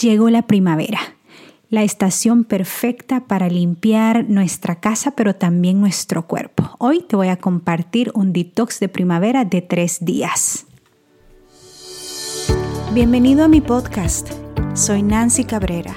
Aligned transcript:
Llegó 0.00 0.30
la 0.30 0.42
primavera, 0.42 1.00
la 1.70 1.82
estación 1.82 2.44
perfecta 2.44 3.24
para 3.26 3.48
limpiar 3.48 4.28
nuestra 4.28 4.78
casa, 4.78 5.10
pero 5.16 5.34
también 5.34 5.80
nuestro 5.80 6.28
cuerpo. 6.28 6.70
Hoy 6.78 7.02
te 7.02 7.16
voy 7.16 7.28
a 7.28 7.36
compartir 7.36 8.12
un 8.14 8.32
detox 8.32 8.78
de 8.78 8.88
primavera 8.88 9.44
de 9.44 9.60
tres 9.60 9.98
días. 10.00 10.66
Bienvenido 12.94 13.44
a 13.44 13.48
mi 13.48 13.60
podcast. 13.60 14.30
Soy 14.74 15.02
Nancy 15.02 15.42
Cabrera, 15.42 15.96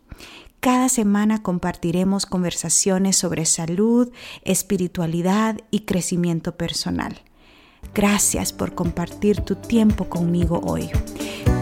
Cada 0.61 0.89
semana 0.89 1.41
compartiremos 1.41 2.27
conversaciones 2.27 3.15
sobre 3.17 3.45
salud, 3.45 4.11
espiritualidad 4.43 5.57
y 5.71 5.85
crecimiento 5.85 6.55
personal. 6.55 7.19
Gracias 7.95 8.53
por 8.53 8.75
compartir 8.75 9.41
tu 9.41 9.55
tiempo 9.55 10.05
conmigo 10.05 10.61
hoy. 10.63 10.91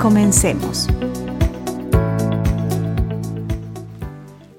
Comencemos. 0.01 0.89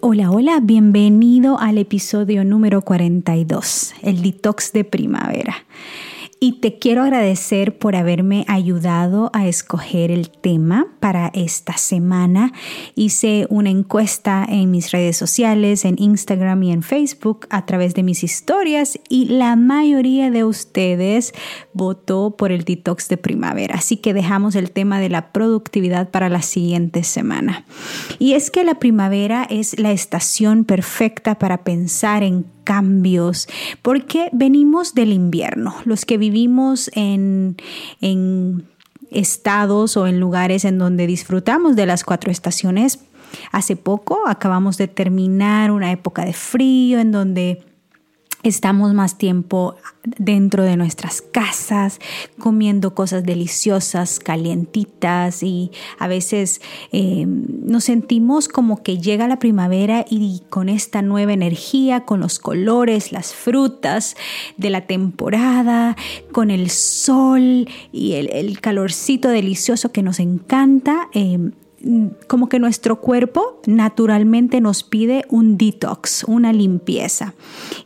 Hola, 0.01 0.31
hola, 0.31 0.61
bienvenido 0.63 1.59
al 1.59 1.77
episodio 1.77 2.43
número 2.43 2.81
42, 2.81 3.93
el 4.01 4.23
detox 4.23 4.73
de 4.73 4.85
primavera 4.85 5.67
y 6.43 6.53
te 6.53 6.79
quiero 6.79 7.03
agradecer 7.03 7.77
por 7.77 7.95
haberme 7.95 8.47
ayudado 8.49 9.31
a 9.35 9.47
escoger 9.47 10.11
el 10.11 10.31
tema 10.31 10.87
para 10.99 11.31
esta 11.35 11.77
semana. 11.77 12.55
Hice 12.95 13.47
una 13.51 13.69
encuesta 13.69 14.47
en 14.49 14.71
mis 14.71 14.91
redes 14.91 15.19
sociales, 15.19 15.85
en 15.85 15.97
Instagram 15.99 16.63
y 16.63 16.73
en 16.73 16.83
Facebook 16.83 17.47
a 17.51 17.67
través 17.67 17.93
de 17.93 18.03
mis 18.03 18.25
historias 18.25 18.99
y 19.11 19.27
la 19.27 19.55
mayoría 19.55 20.31
de 20.31 20.45
ustedes 20.45 21.35
votó 21.75 22.35
por 22.39 22.53
el 22.53 22.65
detox 22.65 23.11
de 23.11 23.19
primavera. 23.19 23.75
Así 23.75 23.99
que 23.99 24.15
dejamos 24.15 24.55
el 24.55 24.71
tema 24.71 24.99
de 24.99 25.11
la 25.11 25.33
productividad 25.33 26.09
para 26.09 26.31
la 26.31 26.41
siguiente 26.41 27.05
semana. 27.05 27.67
Y 28.19 28.33
es 28.33 28.51
que 28.51 28.65
la 28.65 28.77
primavera 28.77 29.47
es 29.51 29.79
la 29.79 29.93
estación 29.93 30.65
perfecta 30.65 31.39
para 31.39 31.65
pensar 31.65 32.23
en 32.23 32.47
cambios, 32.65 33.49
porque 33.83 34.29
venimos 34.33 34.95
del 34.95 35.13
invierno. 35.13 35.75
Los 35.85 36.05
que 36.05 36.19
vivimos 36.19 36.91
en, 36.95 37.57
en 38.01 38.69
estados 39.11 39.97
o 39.97 40.07
en 40.07 40.21
lugares 40.21 40.65
en 40.65 40.79
donde 40.79 41.07
disfrutamos 41.07 41.77
de 41.77 41.87
las 41.87 42.05
cuatro 42.05 42.31
estaciones, 42.31 43.01
hace 43.53 43.77
poco 43.77 44.27
acabamos 44.27 44.77
de 44.77 44.89
terminar 44.89 45.71
una 45.71 45.93
época 45.93 46.25
de 46.25 46.33
frío 46.33 46.99
en 46.99 47.13
donde 47.13 47.65
Estamos 48.43 48.95
más 48.95 49.19
tiempo 49.19 49.77
dentro 50.19 50.65
de 50.65 50.77
nuestras 50.77 51.21
casas, 51.21 51.99
comiendo 52.39 52.95
cosas 52.95 53.23
deliciosas, 53.23 54.19
calientitas 54.19 55.43
y 55.43 55.73
a 55.99 56.09
veces 56.09 56.63
eh, 56.91 57.27
nos 57.27 57.85
sentimos 57.85 58.49
como 58.49 58.83
que 58.83 58.97
llega 58.97 59.29
la 59.29 59.39
primavera 59.39 60.07
y 60.09 60.43
con 60.49 60.71
esta 60.71 61.03
nueva 61.03 61.35
energía, 61.35 62.07
con 62.07 62.21
los 62.21 62.39
colores, 62.39 63.13
las 63.13 63.35
frutas 63.35 64.17
de 64.57 64.71
la 64.71 64.87
temporada, 64.87 65.97
con 66.33 66.51
el 66.51 66.71
sol 66.71 67.69
y 67.93 68.13
el, 68.15 68.61
calorcito 68.61 69.29
delicioso 69.29 69.93
que 69.93 70.03
nos 70.03 70.19
encanta. 70.19 71.09
Eh, 71.13 71.51
como 72.27 72.49
que 72.49 72.59
nuestro 72.59 73.01
cuerpo 73.01 73.61
naturalmente 73.67 74.61
nos 74.61 74.83
pide 74.83 75.25
un 75.29 75.57
detox, 75.57 76.25
una 76.25 76.53
limpieza. 76.53 77.35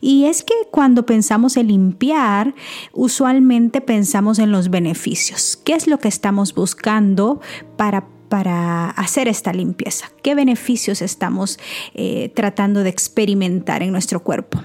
Y 0.01 0.25
es 0.25 0.43
que 0.43 0.53
cuando 0.71 1.05
pensamos 1.05 1.55
en 1.57 1.67
limpiar, 1.67 2.55
usualmente 2.93 3.81
pensamos 3.81 4.39
en 4.39 4.51
los 4.51 4.69
beneficios. 4.69 5.57
¿Qué 5.63 5.73
es 5.73 5.87
lo 5.87 5.99
que 5.99 6.07
estamos 6.07 6.53
buscando 6.53 7.39
para 7.77 8.07
para 8.29 8.89
hacer 8.89 9.27
esta 9.27 9.53
limpieza? 9.53 10.11
¿Qué 10.23 10.35
beneficios 10.35 11.01
estamos 11.01 11.59
eh, 11.93 12.31
tratando 12.33 12.83
de 12.83 12.89
experimentar 12.89 13.83
en 13.83 13.91
nuestro 13.91 14.23
cuerpo? 14.23 14.63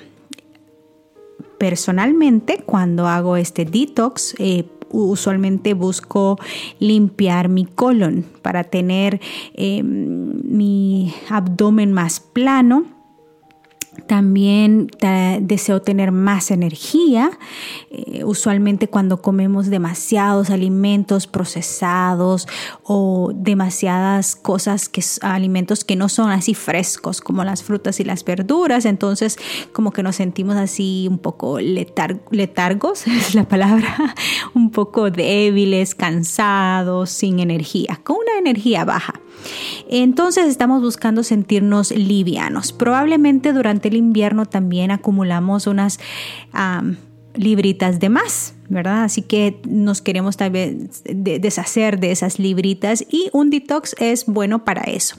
Personalmente, 1.58 2.62
cuando 2.64 3.06
hago 3.06 3.36
este 3.36 3.66
detox, 3.66 4.34
eh, 4.38 4.64
usualmente 4.90 5.74
busco 5.74 6.38
limpiar 6.78 7.48
mi 7.48 7.64
colon 7.64 8.24
para 8.42 8.64
tener 8.64 9.20
em, 9.54 10.40
mi 10.44 11.12
abdomen 11.28 11.92
más 11.92 12.20
plano 12.20 12.99
también 14.06 14.88
deseo 15.40 15.82
tener 15.82 16.12
más 16.12 16.50
energía. 16.50 17.30
Eh, 17.90 18.22
usualmente 18.24 18.88
cuando 18.88 19.20
comemos 19.20 19.68
demasiados 19.68 20.50
alimentos 20.50 21.26
procesados 21.26 22.46
o 22.84 23.32
demasiadas 23.34 24.36
cosas 24.36 24.88
que 24.88 25.02
alimentos 25.22 25.84
que 25.84 25.96
no 25.96 26.08
son 26.08 26.30
así 26.30 26.54
frescos 26.54 27.20
como 27.20 27.44
las 27.44 27.62
frutas 27.62 28.00
y 28.00 28.04
las 28.04 28.24
verduras, 28.24 28.84
entonces 28.84 29.38
como 29.72 29.92
que 29.92 30.02
nos 30.02 30.16
sentimos 30.16 30.56
así 30.56 31.06
un 31.10 31.18
poco 31.18 31.58
letargos, 31.60 33.06
es 33.06 33.34
la 33.34 33.48
palabra, 33.48 34.14
un 34.54 34.70
poco 34.70 35.10
débiles, 35.10 35.94
cansados, 35.94 37.10
sin 37.10 37.40
energía, 37.40 38.00
con 38.04 38.16
una 38.16 38.38
energía 38.38 38.84
baja. 38.84 39.20
Entonces 39.88 40.46
estamos 40.46 40.82
buscando 40.82 41.22
sentirnos 41.22 41.90
livianos. 41.90 42.72
Probablemente 42.72 43.52
durante 43.52 43.88
el 43.88 43.96
invierno 43.96 44.46
también 44.46 44.90
acumulamos 44.90 45.66
unas 45.66 45.98
libritas 47.34 48.00
de 48.00 48.08
más, 48.08 48.54
¿verdad? 48.68 49.04
Así 49.04 49.22
que 49.22 49.60
nos 49.66 50.02
queremos 50.02 50.36
tal 50.36 50.50
vez 50.50 51.02
deshacer 51.04 52.00
de 52.00 52.10
esas 52.10 52.38
libritas 52.38 53.04
y 53.08 53.30
un 53.32 53.50
detox 53.50 53.94
es 53.98 54.26
bueno 54.26 54.64
para 54.64 54.82
eso. 54.82 55.16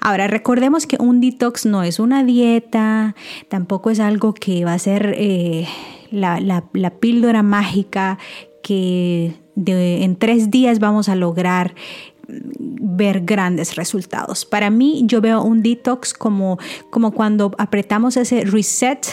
Ahora, 0.00 0.26
recordemos 0.26 0.86
que 0.86 0.96
un 0.98 1.20
detox 1.20 1.66
no 1.66 1.82
es 1.82 1.98
una 1.98 2.24
dieta, 2.24 3.14
tampoco 3.48 3.90
es 3.90 4.00
algo 4.00 4.34
que 4.34 4.64
va 4.64 4.74
a 4.74 4.78
ser 4.78 5.14
eh, 5.16 5.66
la, 6.10 6.64
píldora 7.00 7.42
mágica 7.42 8.18
que 8.62 9.34
en 9.56 10.16
tres 10.16 10.50
días 10.50 10.78
vamos 10.80 11.08
a 11.08 11.14
lograr 11.14 11.74
ver 12.96 13.20
grandes 13.20 13.76
resultados. 13.76 14.44
Para 14.44 14.70
mí 14.70 15.02
yo 15.06 15.20
veo 15.20 15.42
un 15.42 15.62
detox 15.62 16.12
como, 16.12 16.58
como 16.90 17.12
cuando 17.12 17.52
apretamos 17.58 18.16
ese 18.16 18.44
reset 18.44 19.06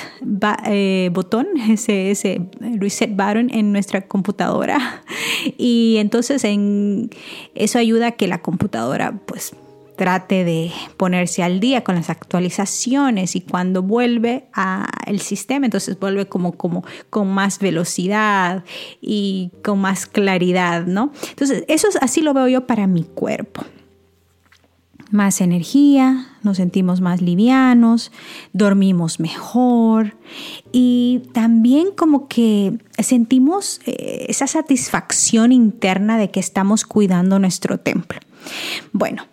eh, 0.65 1.09
botón, 1.13 1.47
ese, 1.69 2.11
ese 2.11 2.41
reset 2.59 3.11
button 3.11 3.49
en 3.51 3.71
nuestra 3.71 4.07
computadora 4.07 5.03
y 5.57 5.97
entonces 5.97 6.43
en, 6.43 7.09
eso 7.55 7.79
ayuda 7.79 8.07
a 8.07 8.11
que 8.11 8.27
la 8.27 8.41
computadora 8.41 9.19
pues 9.25 9.53
trate 9.95 10.43
de 10.43 10.71
ponerse 10.97 11.43
al 11.43 11.59
día 11.59 11.83
con 11.83 11.95
las 11.95 12.09
actualizaciones 12.09 13.35
y 13.35 13.41
cuando 13.41 13.83
vuelve 13.83 14.45
al 14.53 15.19
sistema, 15.19 15.65
entonces 15.65 15.99
vuelve 15.99 16.27
como, 16.27 16.53
como 16.53 16.83
con 17.09 17.31
más 17.31 17.59
velocidad 17.59 18.63
y 19.01 19.51
con 19.63 19.79
más 19.79 20.05
claridad, 20.05 20.85
¿no? 20.85 21.11
Entonces, 21.29 21.63
eso 21.67 21.87
es, 21.89 21.97
así 21.97 22.21
lo 22.21 22.33
veo 22.33 22.47
yo 22.47 22.67
para 22.67 22.87
mi 22.87 23.03
cuerpo. 23.03 23.63
Más 25.11 25.41
energía, 25.41 26.29
nos 26.41 26.55
sentimos 26.55 27.01
más 27.01 27.21
livianos, 27.21 28.13
dormimos 28.53 29.19
mejor 29.19 30.15
y 30.71 31.23
también 31.33 31.91
como 31.91 32.29
que 32.29 32.77
sentimos 32.97 33.81
eh, 33.85 34.27
esa 34.29 34.47
satisfacción 34.47 35.51
interna 35.51 36.17
de 36.17 36.31
que 36.31 36.39
estamos 36.39 36.85
cuidando 36.85 37.39
nuestro 37.39 37.77
templo. 37.77 38.19
Bueno, 38.93 39.25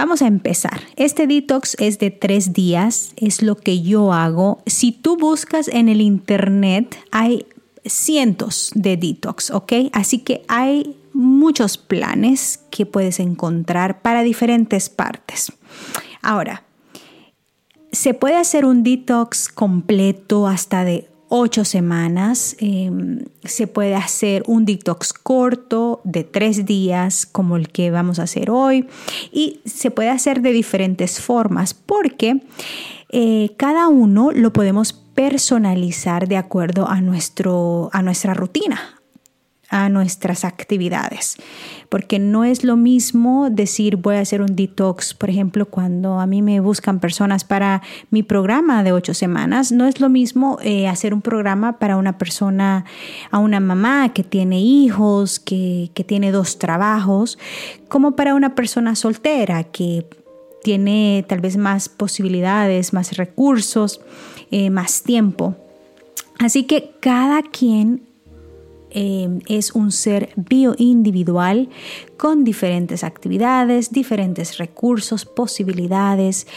Vamos 0.00 0.22
a 0.22 0.28
empezar. 0.28 0.80
Este 0.96 1.26
detox 1.26 1.76
es 1.78 1.98
de 1.98 2.10
tres 2.10 2.54
días, 2.54 3.12
es 3.16 3.42
lo 3.42 3.54
que 3.54 3.82
yo 3.82 4.14
hago. 4.14 4.62
Si 4.64 4.92
tú 4.92 5.18
buscas 5.18 5.68
en 5.68 5.90
el 5.90 6.00
internet, 6.00 6.96
hay 7.10 7.44
cientos 7.84 8.70
de 8.74 8.96
detox, 8.96 9.50
¿ok? 9.50 9.72
Así 9.92 10.20
que 10.20 10.42
hay 10.48 10.96
muchos 11.12 11.76
planes 11.76 12.60
que 12.70 12.86
puedes 12.86 13.20
encontrar 13.20 14.00
para 14.00 14.22
diferentes 14.22 14.88
partes. 14.88 15.52
Ahora, 16.22 16.64
se 17.92 18.14
puede 18.14 18.36
hacer 18.36 18.64
un 18.64 18.82
detox 18.82 19.50
completo 19.50 20.46
hasta 20.46 20.82
de 20.82 21.09
ocho 21.30 21.64
semanas. 21.64 22.54
Em, 22.58 23.24
se 23.44 23.66
puede 23.66 23.94
hacer 23.94 24.42
un 24.46 24.66
detox 24.66 25.14
corto 25.14 26.02
de 26.04 26.24
tres 26.24 26.66
días, 26.66 27.24
como 27.24 27.56
el 27.56 27.68
que 27.68 27.90
vamos 27.90 28.18
a 28.18 28.24
hacer 28.24 28.50
hoy. 28.50 28.86
Y 29.32 29.60
se 29.64 29.90
puede 29.90 30.10
hacer 30.10 30.42
de 30.42 30.52
diferentes 30.52 31.20
formas 31.20 31.72
porque 31.72 32.42
eh, 33.08 33.52
cada 33.56 33.88
uno 33.88 34.30
lo 34.32 34.52
podemos 34.52 34.92
personalizar 34.92 36.28
de 36.28 36.36
acuerdo 36.36 36.88
a, 36.88 37.00
nuestro, 37.00 37.90
a 37.92 38.02
nuestra 38.02 38.34
rutina, 38.34 38.99
a 39.70 39.88
nuestras 39.88 40.44
actividades. 40.44 41.36
Porque 41.88 42.18
no 42.18 42.44
es 42.44 42.64
lo 42.64 42.76
mismo 42.76 43.48
decir 43.50 43.96
voy 43.96 44.16
a 44.16 44.20
hacer 44.20 44.42
un 44.42 44.56
detox, 44.56 45.14
por 45.14 45.30
ejemplo, 45.30 45.66
cuando 45.66 46.18
a 46.18 46.26
mí 46.26 46.42
me 46.42 46.58
buscan 46.60 46.98
personas 46.98 47.44
para 47.44 47.80
mi 48.10 48.24
programa 48.24 48.82
de 48.82 48.92
ocho 48.92 49.14
semanas, 49.14 49.70
no 49.70 49.86
es 49.86 50.00
lo 50.00 50.08
mismo 50.08 50.58
eh, 50.62 50.88
hacer 50.88 51.14
un 51.14 51.22
programa 51.22 51.78
para 51.78 51.96
una 51.96 52.18
persona, 52.18 52.84
a 53.30 53.38
una 53.38 53.60
mamá 53.60 54.12
que 54.12 54.24
tiene 54.24 54.60
hijos, 54.60 55.38
que, 55.38 55.90
tiene 56.06 56.32
dos 56.32 56.58
trabajos, 56.58 57.38
como 57.88 58.16
para 58.16 58.34
una 58.34 58.54
persona 58.56 58.96
soltera 58.96 59.64
que 59.64 60.06
tiene 60.64 61.24
tal 61.28 61.40
vez 61.40 61.56
más 61.56 61.88
posibilidades, 61.88 62.92
más 62.92 63.16
recursos, 63.16 64.00
eh, 64.50 64.70
más 64.70 65.02
tiempo. 65.02 65.54
Así 66.38 66.64
que 66.64 66.94
cada 67.00 67.42
quien 67.42 68.09
Em, 68.92 69.40
es 69.46 69.72
un 69.72 69.92
ser 69.92 70.30
bioindividual 70.34 71.68
con 72.16 72.42
diferentes 72.42 73.04
actividades, 73.04 73.92
diferentes 73.92 74.58
recursos, 74.58 75.24
posibilidades, 75.24 76.48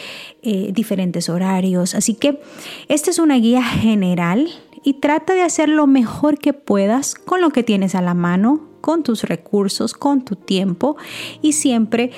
eh, 0.41 0.71
diferentes 0.73 1.29
horarios. 1.29 1.93
Así 1.93 2.15
que 2.15 2.41
esta 2.87 3.11
es 3.11 3.19
una 3.19 3.35
guía 3.37 3.63
general 3.63 4.49
y 4.83 4.95
trata 4.95 5.33
de 5.33 5.43
hacer 5.43 5.69
lo 5.69 5.85
mejor 5.85 6.39
que 6.39 6.53
puedas 6.53 7.13
con 7.13 7.39
lo 7.39 7.51
que 7.51 7.61
tienes 7.61 7.93
a 7.93 8.01
la 8.01 8.15
mano, 8.15 8.61
con 8.81 9.03
tus 9.03 9.23
recursos, 9.23 9.93
con 9.93 10.25
tu 10.25 10.35
tiempo 10.35 10.97
y 11.41 11.53
siempre 11.53 12.11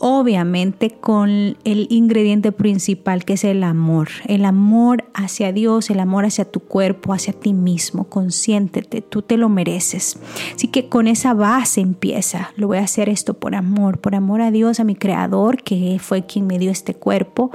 obviamente 0.00 0.90
con 0.90 1.58
el 1.64 1.86
ingrediente 1.90 2.52
principal 2.52 3.26
que 3.26 3.34
es 3.34 3.44
el 3.44 3.62
amor, 3.62 4.08
el 4.26 4.46
amor 4.46 5.04
hacia 5.12 5.52
Dios, 5.52 5.90
el 5.90 6.00
amor 6.00 6.24
hacia 6.24 6.46
tu 6.46 6.60
cuerpo, 6.60 7.12
hacia 7.12 7.34
ti 7.34 7.52
mismo, 7.52 8.04
consiéntete, 8.04 9.02
tú 9.02 9.20
te 9.20 9.36
lo 9.36 9.50
mereces. 9.50 10.18
Así 10.54 10.68
que 10.68 10.88
con 10.88 11.06
esa 11.06 11.34
base 11.34 11.82
empieza, 11.82 12.50
lo 12.56 12.66
voy 12.66 12.78
a 12.78 12.84
hacer 12.84 13.10
esto 13.10 13.34
por 13.34 13.54
amor, 13.54 14.00
por 14.00 14.14
amor 14.14 14.40
a 14.40 14.50
Dios, 14.50 14.80
a 14.80 14.84
mi 14.84 14.96
creador, 14.96 15.62
que 15.62 15.98
fue 16.00 16.24
quien 16.24 16.46
me 16.46 16.58
dio 16.58 16.70
este 16.70 16.94
cuerpo, 16.94 17.50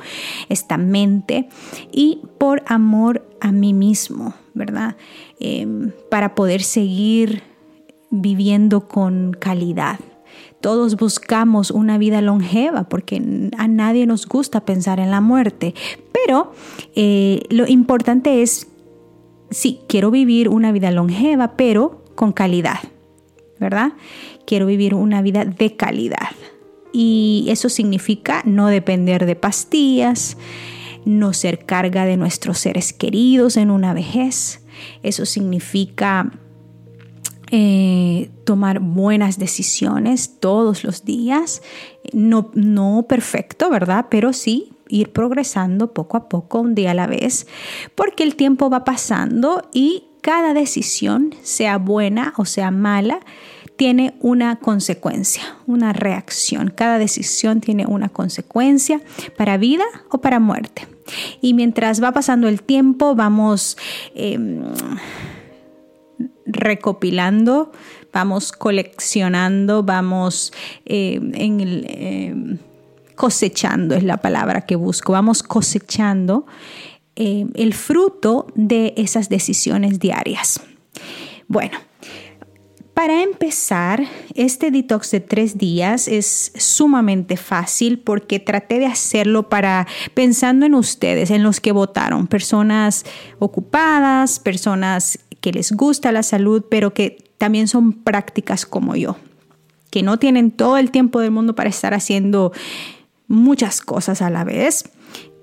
esta 0.47 0.77
mente, 0.77 1.49
y 1.91 2.21
por 2.37 2.61
amor 2.67 3.27
a 3.41 3.51
mí 3.51 3.73
mismo, 3.73 4.35
¿verdad? 4.53 4.97
Em, 5.39 5.91
para 6.11 6.35
poder 6.35 6.61
seguir 6.61 7.41
viviendo 8.11 8.87
con 8.87 9.35
calidad. 9.39 9.99
Todos 10.61 10.95
buscamos 10.95 11.71
una 11.71 11.97
vida 11.97 12.21
longeva 12.21 12.89
porque 12.89 13.49
a 13.57 13.67
nadie 13.67 14.05
nos 14.05 14.27
gusta 14.27 14.65
pensar 14.65 14.99
en 14.99 15.11
la 15.11 15.21
muerte. 15.21 15.75
Pero 16.11 16.53
eh, 16.95 17.43
lo 17.49 17.67
importante 17.67 18.41
es, 18.41 18.67
sí, 19.49 19.81
quiero 19.87 20.11
vivir 20.11 20.49
una 20.49 20.71
vida 20.71 20.91
longeva, 20.91 21.55
pero 21.55 22.03
con 22.15 22.31
calidad, 22.31 22.79
¿verdad? 23.59 23.93
Quiero 24.45 24.65
vivir 24.65 24.95
una 24.95 25.21
vida 25.21 25.45
de 25.45 25.75
calidad. 25.75 26.29
Y 26.91 27.47
eso 27.49 27.67
significa 27.69 28.41
no 28.45 28.67
depender 28.67 29.25
de 29.25 29.35
pastillas, 29.35 30.37
no 31.03 31.33
ser 31.33 31.65
carga 31.65 32.05
de 32.05 32.17
nuestros 32.17 32.57
seres 32.57 32.93
queridos 32.93 33.57
en 33.57 33.69
una 33.69 33.93
vejez. 33.93 34.61
Eso 35.03 35.25
significa 35.25 36.31
eh, 37.57 38.31
tomar 38.43 38.81
buenas 38.81 39.39
decisiones 39.39 40.41
todos 40.41 40.83
los 40.83 41.05
días. 41.05 41.61
No, 42.11 42.51
no 42.53 43.05
perfecto, 43.07 43.69
¿verdad? 43.69 44.07
Pero 44.09 44.33
sí 44.33 44.73
ir 44.89 45.13
progresando 45.13 45.93
poco 45.93 46.17
a 46.17 46.27
poco, 46.27 46.59
un 46.59 46.75
día 46.75 46.91
a 46.91 46.93
la 46.93 47.07
vez, 47.07 47.47
porque 47.95 48.23
el 48.23 48.35
tiempo 48.35 48.69
va 48.69 48.83
pasando 48.83 49.69
y 49.71 50.03
cada 50.19 50.53
decisión, 50.53 51.33
sea 51.43 51.77
buena 51.77 52.33
o 52.35 52.43
sea 52.43 52.71
mala, 52.71 53.21
tiene 53.77 54.15
una 54.19 54.57
consecuencia, 54.57 55.43
una 55.65 55.93
reacción. 55.93 56.73
Cada 56.75 56.99
decisión 56.99 57.61
tiene 57.61 57.85
una 57.85 58.09
consecuencia 58.09 58.99
para 59.37 59.55
vida 59.55 59.85
o 60.09 60.19
para 60.19 60.41
muerte. 60.41 60.89
Y 61.39 61.53
mientras 61.53 62.03
va 62.03 62.11
pasando 62.11 62.49
el 62.49 62.61
tiempo, 62.63 63.15
vamos... 63.15 63.77
Em, 64.13 64.61
recopilando, 66.45 67.71
vamos 68.13 68.51
coleccionando, 68.51 69.83
vamos 69.83 70.53
eh, 70.85 71.19
en 71.33 71.59
eh, 71.61 72.57
cosechando, 73.15 73.95
es 73.95 74.03
la 74.03 74.17
palabra 74.17 74.61
que 74.61 74.75
busco, 74.75 75.13
vamos 75.13 75.41
cosechando 75.43 76.45
eh, 77.15 77.45
el 77.55 77.73
fruto 77.73 78.47
de 78.55 78.93
esas 78.97 79.29
decisiones 79.29 79.99
diarias. 79.99 80.59
Bueno, 81.47 81.77
para 82.95 83.21
empezar, 83.21 84.05
este 84.35 84.71
detox 84.71 85.11
de 85.11 85.19
tres 85.19 85.57
días 85.57 86.07
es 86.07 86.53
sumamente 86.55 87.35
fácil 87.35 87.99
porque 87.99 88.39
traté 88.39 88.79
de 88.79 88.85
hacerlo 88.85 89.49
para 89.49 89.85
pensando 90.13 90.65
en 90.65 90.73
ustedes, 90.73 91.29
en 91.29 91.43
los 91.43 91.59
que 91.59 91.73
votaron, 91.73 92.25
personas 92.25 93.05
ocupadas, 93.37 94.39
personas 94.39 95.19
que 95.41 95.51
les 95.51 95.73
gusta 95.73 96.13
la 96.13 96.23
salud, 96.23 96.63
pero 96.69 96.93
que 96.93 97.17
también 97.37 97.67
son 97.67 97.91
prácticas 97.91 98.65
como 98.65 98.95
yo, 98.95 99.17
que 99.91 100.01
no 100.01 100.17
tienen 100.17 100.49
todo 100.51 100.77
el 100.77 100.89
tiempo 100.89 101.19
del 101.19 101.31
mundo 101.31 101.53
para 101.53 101.69
estar 101.69 101.93
haciendo 101.93 102.53
muchas 103.27 103.81
cosas 103.81 104.21
a 104.21 104.29
la 104.29 104.45
vez, 104.45 104.89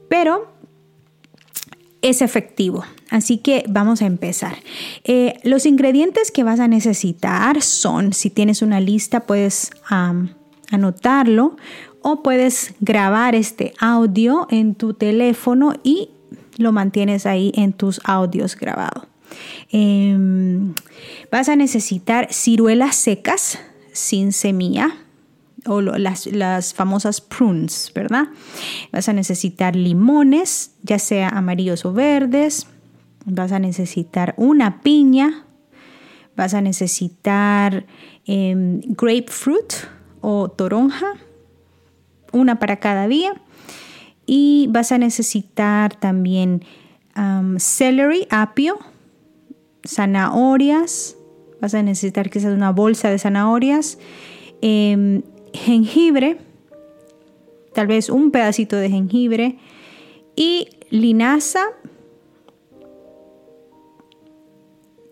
pero 0.08 0.51
es 2.02 2.20
efectivo. 2.20 2.84
Así 3.10 3.38
que 3.38 3.64
vamos 3.68 4.02
a 4.02 4.06
empezar. 4.06 4.56
Eh, 5.04 5.34
los 5.44 5.66
ingredientes 5.66 6.30
que 6.30 6.44
vas 6.44 6.60
a 6.60 6.68
necesitar 6.68 7.62
son, 7.62 8.12
si 8.12 8.30
tienes 8.30 8.62
una 8.62 8.80
lista, 8.80 9.20
puedes 9.20 9.70
anotarlo 10.70 11.56
o 12.02 12.22
puedes 12.22 12.74
grabar 12.80 13.34
este 13.34 13.72
audio 13.78 14.46
en 14.50 14.74
tu 14.74 14.94
teléfono 14.94 15.72
y 15.82 16.10
lo 16.58 16.72
mantienes 16.72 17.26
ahí 17.26 17.52
en 17.54 17.72
tus 17.72 18.00
audios 18.04 18.56
grabados. 18.56 19.04
Em, 19.70 20.74
vas 21.30 21.48
a 21.48 21.56
necesitar 21.56 22.28
ciruelas 22.32 22.96
secas 22.96 23.58
sin 23.92 24.32
semilla 24.32 25.01
o 25.66 25.80
las, 25.80 26.26
las, 26.26 26.74
famosas 26.74 27.20
prunes, 27.20 27.92
¿verdad? 27.94 28.28
Vas 28.92 29.08
a 29.08 29.12
necesitar 29.12 29.76
limones, 29.76 30.72
ya 30.82 30.98
sea 30.98 31.28
amarillos 31.28 31.84
o 31.84 31.92
verdes. 31.92 32.66
Vas 33.24 33.52
a 33.52 33.58
necesitar 33.58 34.34
una 34.36 34.80
piña. 34.80 35.46
Vas 36.36 36.54
a 36.54 36.60
necesitar 36.60 37.86
em, 38.26 38.80
grapefruit 38.80 39.74
o 40.20 40.48
toronja, 40.48 41.06
una 42.32 42.58
para 42.58 42.76
cada 42.78 43.06
día. 43.06 43.34
Y 44.26 44.68
vas 44.70 44.92
a 44.92 44.98
necesitar 44.98 45.94
también 45.94 46.64
celery, 47.58 48.26
apio, 48.30 48.78
zanahorias, 49.86 51.16
vas 51.60 51.74
a 51.74 51.82
necesitar 51.82 52.30
quizás 52.30 52.54
una 52.54 52.72
bolsa 52.72 53.10
de 53.10 53.18
zanahorias, 53.18 53.98
em, 54.62 55.22
jengibre, 55.52 56.38
tal 57.74 57.86
vez 57.86 58.08
un 58.08 58.30
pedacito 58.30 58.76
de 58.76 58.90
jengibre 58.90 59.58
y 60.36 60.68
linaza. 60.90 61.64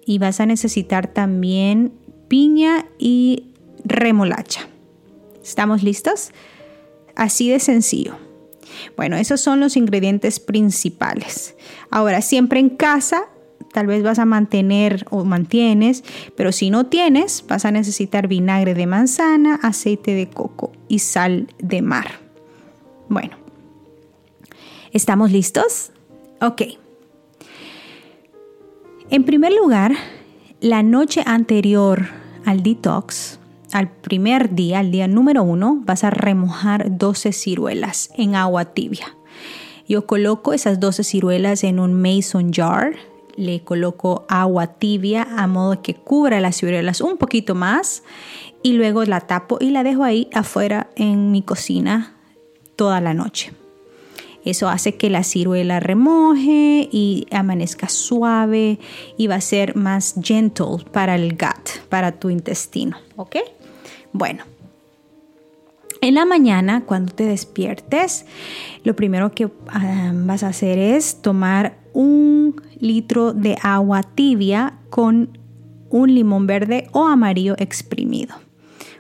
Y 0.07 0.19
vas 0.19 0.41
a 0.41 0.47
necesitar 0.47 1.07
también 1.07 1.93
piña 2.29 2.87
y 2.99 3.53
remolacha. 3.85 4.69
¿Estamos 5.43 5.83
listos? 5.83 6.31
Así 7.15 7.51
de 7.51 7.61
sencillo. 7.61 8.17
Bueno, 8.97 9.17
esos 9.17 9.41
son 9.41 9.61
los 9.61 9.77
ingredientes 9.77 10.41
principales. 10.41 11.55
Ahora, 11.91 12.23
siempre 12.23 12.61
en 12.61 12.71
casa 12.71 13.29
tal 13.73 13.87
vez 13.87 14.03
vas 14.03 14.19
a 14.19 14.25
mantener 14.25 15.07
o 15.11 15.25
mantienes, 15.25 16.05
pero 16.37 16.53
si 16.53 16.71
no 16.71 16.87
tienes, 16.87 17.45
vas 17.47 17.65
a 17.65 17.71
necesitar 17.71 18.29
vinagre 18.29 18.75
de 18.75 18.87
manzana, 18.87 19.59
aceite 19.63 20.15
de 20.15 20.29
coco 20.29 20.73
y 20.89 21.01
sal 21.01 21.49
de 21.59 21.83
mar. 21.83 22.21
Bueno, 23.09 23.37
¿estamos 24.93 25.31
listos? 25.31 25.93
Ok. 26.41 26.63
En 29.11 29.25
primer 29.25 29.53
lugar, 29.53 29.95
la 30.61 30.83
noche 30.83 31.23
anterior 31.27 32.09
al 32.45 32.63
detox, 32.63 33.39
al 33.73 33.91
primer 33.91 34.55
día, 34.55 34.81
al 34.81 34.91
día 34.91 35.09
número 35.09 35.43
uno, 35.43 35.81
vas 35.85 36.05
a 36.05 36.11
remojar 36.11 36.97
12 36.97 37.33
ciruelas 37.33 38.11
en 38.17 38.35
agua 38.35 38.67
tibia. 38.67 39.17
Yo 39.89 40.07
coloco 40.07 40.53
esas 40.53 40.79
12 40.79 41.03
ciruelas 41.03 41.65
en 41.65 41.81
un 41.81 42.01
mason 42.01 42.53
jar 42.53 42.95
le 43.37 43.63
coloco 43.63 44.25
agua 44.29 44.67
tibia 44.67 45.27
a 45.37 45.47
modo 45.47 45.83
que 45.83 45.95
cubra 45.95 46.41
las 46.41 46.57
ciruelas 46.57 47.01
un 47.01 47.17
poquito 47.17 47.55
más 47.55 48.03
y 48.63 48.75
luego 48.75 49.05
la 49.05 49.21
tapo 49.21 49.59
y 49.61 49.71
la 49.71 49.83
dejo 49.83 50.05
ahí 50.05 50.29
afuera 50.33 50.91
en 50.97 51.31
mi 51.31 51.43
cocina 51.43 52.17
toda 52.77 53.01
la 53.01 53.15
noche. 53.15 53.53
Eso 54.45 54.69
hace 54.69 54.97
que 54.97 55.11
la 55.11 55.23
ciruela 55.23 55.81
remoje 55.81 56.89
y 56.91 57.27
amanezca 57.31 57.89
suave 57.89 58.79
y 59.19 59.27
va 59.27 59.35
a 59.35 59.41
ser 59.41 59.77
más 59.77 60.15
gentle 60.23 60.85
para 60.93 61.15
el 61.15 61.33
gut, 61.33 61.87
para 61.89 62.13
tu 62.13 62.31
intestino, 62.31 62.97
¿ok? 63.17 63.37
Bueno, 64.13 64.45
en 66.01 66.15
la 66.15 66.25
mañana, 66.25 66.85
cuando 66.87 67.13
te 67.15 67.25
despiertes, 67.25 68.27
lo 68.85 68.97
primero 68.97 69.33
que 69.33 69.51
ah, 69.69 70.13
vas 70.15 70.43
a 70.43 70.49
hacer 70.49 70.79
es 70.79 71.21
tomar 71.23 71.79
un 71.93 72.61
litro 72.79 73.33
de 73.33 73.57
agua 73.63 74.03
tibia 74.03 74.79
con 74.89 75.39
un 75.91 76.15
limón 76.15 76.47
verde 76.47 76.89
o 76.93 77.07
amarillo 77.07 77.55
exprimido. 77.59 78.35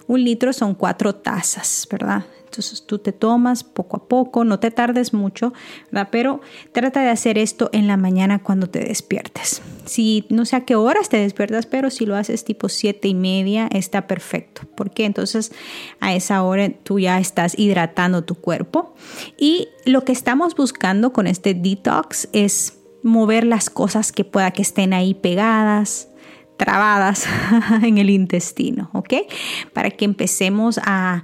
Un 0.07 0.25
litro 0.25 0.52
son 0.52 0.75
cuatro 0.75 1.14
tazas, 1.14 1.87
¿verdad? 1.90 2.25
Entonces 2.50 2.85
tú 2.85 2.99
te 2.99 3.12
tomas 3.12 3.62
poco 3.62 3.97
a 3.97 4.09
poco, 4.09 4.42
no 4.42 4.59
te 4.59 4.73
tardes 4.73 5.14
mucho. 5.14 5.52
Pero 6.11 6.40
trata 6.73 7.00
de 7.00 7.09
hacer 7.09 7.38
esto 7.38 7.71
en 7.73 7.87
la 7.87 7.97
mañana 7.97 8.42
cuando 8.42 8.66
te 8.66 8.80
despiertes. 8.80 9.62
Si 9.85 10.26
no 10.30 10.45
sé 10.45 10.57
a 10.57 10.64
qué 10.64 10.75
horas 10.75 11.09
te 11.09 11.19
despiertas, 11.19 11.66
pero 11.66 11.90
si 11.90 12.07
lo 12.07 12.16
haces 12.16 12.45
tipo 12.45 12.69
siete 12.69 13.07
y 13.07 13.14
media, 13.14 13.69
está 13.73 14.09
perfecto. 14.09 14.62
Porque 14.75 15.04
entonces 15.04 15.52
a 16.00 16.12
esa 16.12 16.42
hora 16.42 16.69
tú 16.83 16.99
ya 16.99 17.21
estás 17.21 17.57
hidratando 17.57 18.25
tu 18.25 18.35
cuerpo. 18.35 18.95
Y 19.38 19.69
lo 19.87 20.04
que 20.04 20.11
estamos 20.11 20.57
buscando 20.57 21.12
con 21.12 21.28
este 21.28 21.54
detox 21.54 22.28
es 22.33 22.78
mover 23.04 23.45
las 23.45 23.71
cosas 23.71 24.11
que 24.11 24.25
pueda 24.25 24.50
que 24.50 24.62
estén 24.62 24.92
ahí 24.92 25.14
pegadas, 25.14 26.09
trabadas 26.61 27.26
en 27.83 27.97
el 27.97 28.11
intestino, 28.11 28.90
¿ok? 28.93 29.14
Para 29.73 29.90
que 29.90 30.05
empecemos 30.05 30.79
a, 30.85 31.23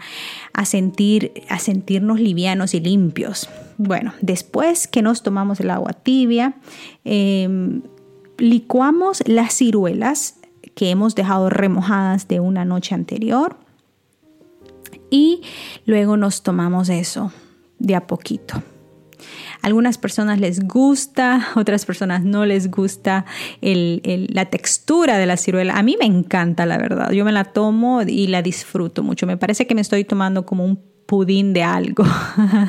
sentir, 0.65 1.45
a 1.51 1.59
sentirnos 1.59 2.19
livianos 2.19 2.73
y 2.73 2.81
limpios. 2.81 3.51
Bueno, 3.77 4.15
después 4.23 4.89
que 4.89 5.03
nos 5.03 5.23
tomamos 5.23 5.61
el 5.61 5.71
agua 5.71 5.93
tibia, 5.93 6.55
em, 7.05 7.83
licuamos 8.39 9.23
las 9.27 9.53
ciruelas 9.53 10.39
que 10.75 10.91
hemos 10.91 11.15
dejado 11.15 11.51
remojadas 11.51 12.29
de 12.29 12.41
una 12.41 12.65
noche 12.65 12.95
anterior 12.95 13.59
y 15.11 15.43
luego 15.85 16.17
nos 16.17 16.43
tomamos 16.43 16.89
eso 16.89 17.31
de 17.79 17.95
a 17.95 18.07
poquito. 18.07 18.63
Algunas 19.63 19.99
personas 19.99 20.41
les 20.41 20.61
gusta, 20.61 21.49
otras 21.57 21.85
personas 21.85 22.25
no 22.25 22.47
les 22.47 22.71
gusta 22.71 23.25
la 23.61 24.45
textura 24.47 25.19
de 25.19 25.27
la 25.27 25.37
ciruela. 25.37 25.77
A 25.77 25.83
mí 25.83 25.97
me 25.99 26.07
encanta, 26.07 26.67
la 26.67 26.79
verdad. 26.79 27.11
Yo 27.11 27.25
me 27.25 27.33
la 27.33 27.45
tomo 27.45 28.03
y 28.03 28.27
la 28.29 28.43
disfruto 28.43 29.03
mucho. 29.03 29.27
Me 29.27 29.37
parece 29.37 29.67
que 29.67 29.75
me 29.75 29.81
estoy 29.81 30.05
tomando 30.05 30.47
como 30.47 30.65
un 30.65 30.81
pudín 31.07 31.53
de 31.53 31.63
algo. 31.63 32.05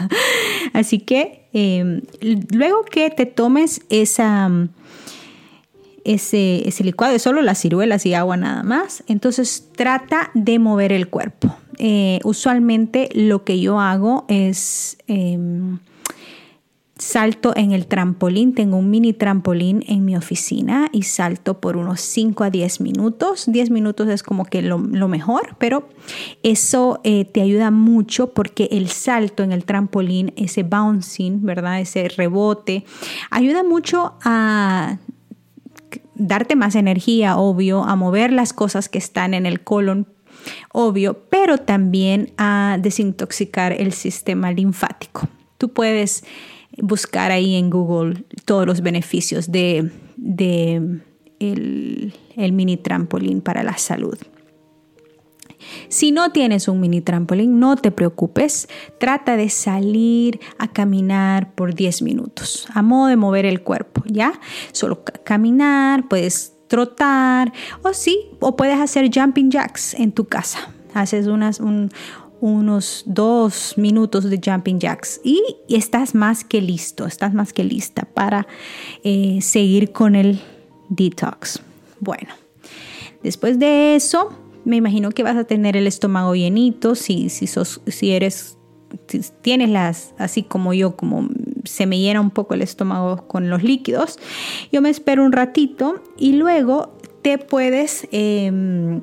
Así 0.73 0.99
que 0.99 1.49
em, 1.53 2.01
luego 2.51 2.83
que 2.83 3.09
te 3.09 3.25
tomes 3.25 3.81
esa, 3.89 4.49
ese, 6.03 6.67
ese, 6.67 6.83
licuado 6.83 7.13
de 7.13 7.19
solo 7.19 7.41
las 7.41 7.59
ciruelas 7.59 8.05
y 8.05 8.13
agua 8.13 8.37
nada 8.37 8.63
más, 8.63 9.03
entonces 9.07 9.69
trata 9.75 10.29
de 10.33 10.59
mover 10.59 10.91
el 10.91 11.09
cuerpo. 11.09 11.55
Eh, 11.79 12.19
usualmente 12.23 13.09
lo 13.13 13.43
que 13.43 13.59
yo 13.59 13.79
hago 13.79 14.25
es 14.29 14.97
em, 15.07 15.79
salto 16.97 17.53
en 17.55 17.71
el 17.71 17.87
trampolín, 17.87 18.53
tengo 18.53 18.77
un 18.77 18.89
mini 18.89 19.13
trampolín 19.13 19.83
en 19.87 20.05
mi 20.05 20.15
oficina 20.15 20.89
y 20.91 21.03
salto 21.03 21.59
por 21.59 21.77
unos 21.77 22.01
5 22.01 22.43
a 22.43 22.49
10 22.49 22.81
minutos. 22.81 23.45
10 23.47 23.69
minutos 23.69 24.07
es 24.09 24.23
como 24.23 24.45
que 24.45 24.61
lo, 24.61 24.79
mejor, 24.79 25.55
pero 25.59 25.89
eso 26.43 26.99
eh, 27.03 27.25
te 27.25 27.41
ayuda 27.41 27.71
mucho 27.71 28.33
porque 28.33 28.67
el 28.71 28.89
salto 28.89 29.43
en 29.43 29.51
el 29.51 29.63
trampolín, 29.65 30.33
ese 30.35 30.63
bouncing, 30.63 31.45
¿verdad? 31.45 31.79
Ese 31.79 32.09
rebote, 32.09 32.85
ayuda 33.29 33.63
mucho 33.63 34.15
a 34.23 34.97
darte 36.15 36.55
más 36.55 36.75
energía, 36.75 37.37
obvio, 37.37 37.83
a 37.83 37.95
mover 37.95 38.31
las 38.31 38.53
cosas 38.53 38.89
que 38.89 38.97
están 38.97 39.33
en 39.33 39.45
el 39.45 39.61
colon, 39.61 40.07
obvio, 40.71 41.25
pero 41.29 41.59
también 41.59 42.33
a 42.37 42.77
desintoxicar 42.81 43.71
el 43.73 43.93
sistema 43.93 44.51
linfático. 44.51 45.27
Tú 45.57 45.69
puedes 45.69 46.23
buscar 46.77 47.31
ahí 47.31 47.55
en 47.55 47.69
Google 47.69 48.23
todos 48.45 48.65
los 48.65 48.81
beneficios 48.81 49.51
de, 49.51 49.91
el, 51.39 52.13
mini 52.53 52.77
trampolín 52.77 53.41
para 53.41 53.63
la 53.63 53.77
salud. 53.77 54.17
Si 55.89 56.11
no 56.11 56.31
tienes 56.31 56.67
un 56.67 56.79
mini 56.79 57.01
trampolín, 57.01 57.59
no 57.59 57.75
te 57.75 57.91
preocupes. 57.91 58.69
Trata 58.99 59.35
de 59.35 59.49
salir 59.49 60.39
a 60.57 60.67
caminar 60.67 61.53
por 61.55 61.73
10 61.73 62.03
minutos, 62.03 62.67
a 62.73 62.81
modo 62.81 63.07
de 63.07 63.17
mover 63.17 63.45
el 63.45 63.61
cuerpo, 63.61 64.03
¿ya? 64.05 64.39
Solo 64.71 65.03
caminar, 65.23 66.07
puedes 66.07 66.53
trotar 66.67 67.53
o 67.81 67.93
sí, 67.93 68.29
o 68.39 68.55
puedes 68.55 68.79
hacer 68.79 69.09
jumping 69.13 69.49
jacks 69.49 69.93
en 69.93 70.11
tu 70.11 70.25
casa. 70.25 70.69
Haces 70.93 71.27
unas, 71.27 71.59
un, 71.59 71.91
unos 72.39 73.03
dos 73.05 73.73
minutos 73.77 74.25
de 74.29 74.39
jumping 74.43 74.79
jacks 74.79 75.19
y 75.23 75.41
estás 75.69 76.15
más 76.15 76.43
que 76.43 76.61
listo, 76.61 77.05
estás 77.05 77.33
más 77.33 77.53
que 77.53 77.63
lista 77.63 78.07
para 78.13 78.47
eh, 79.03 79.39
seguir 79.41 79.91
con 79.91 80.15
el 80.15 80.39
detox. 80.89 81.61
Bueno, 81.99 82.33
después 83.23 83.59
de 83.59 83.95
eso, 83.95 84.33
me 84.65 84.75
imagino 84.75 85.11
que 85.11 85.23
vas 85.23 85.37
a 85.37 85.45
tener 85.45 85.75
el 85.75 85.87
estómago 85.87 86.35
llenito, 86.35 86.95
si, 86.95 87.29
si, 87.29 87.47
sos, 87.47 87.81
si 87.87 88.11
eres, 88.11 88.57
tienes 89.41 89.69
las, 89.69 90.13
así 90.17 90.43
como 90.43 90.73
yo, 90.73 90.95
como 90.95 91.29
se 91.63 91.85
me 91.85 91.99
llena 91.99 92.21
un 92.21 92.31
poco 92.31 92.53
el 92.53 92.61
estómago 92.61 93.27
con 93.27 93.49
los 93.49 93.63
líquidos, 93.63 94.19
yo 94.71 94.81
me 94.81 94.89
espero 94.89 95.23
un 95.23 95.31
ratito 95.31 96.03
y 96.17 96.33
luego 96.33 96.97
te 97.21 97.37
puedes 97.37 98.07
em, 98.11 99.01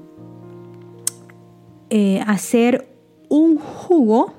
eh, 1.90 2.22
hacer 2.26 2.93
un 3.34 3.58
jugo 3.58 4.32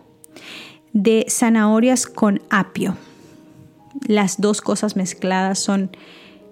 de 0.93 1.25
zanahorias 1.29 2.05
con 2.07 2.41
apio. 2.49 2.95
Las 4.07 4.39
dos 4.39 4.61
cosas 4.61 4.95
mezcladas 4.95 5.59
son 5.59 5.91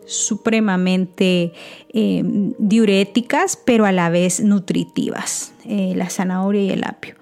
supremamente 0.06 1.54
em, 1.94 2.54
diuréticas, 2.60 3.58
pero 3.64 3.86
a 3.86 3.94
la 3.94 4.10
vez 4.10 4.42
nutritivas, 4.42 5.54
eh, 5.64 5.94
la 5.96 6.10
zanahoria 6.10 6.64
y 6.64 6.70
el 6.72 6.84
apio. 6.84 7.16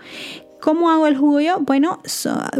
¿Cómo 0.60 0.90
hago 0.90 1.06
el 1.06 1.18
jugo 1.18 1.40
yo? 1.40 1.60
Bueno, 1.60 2.02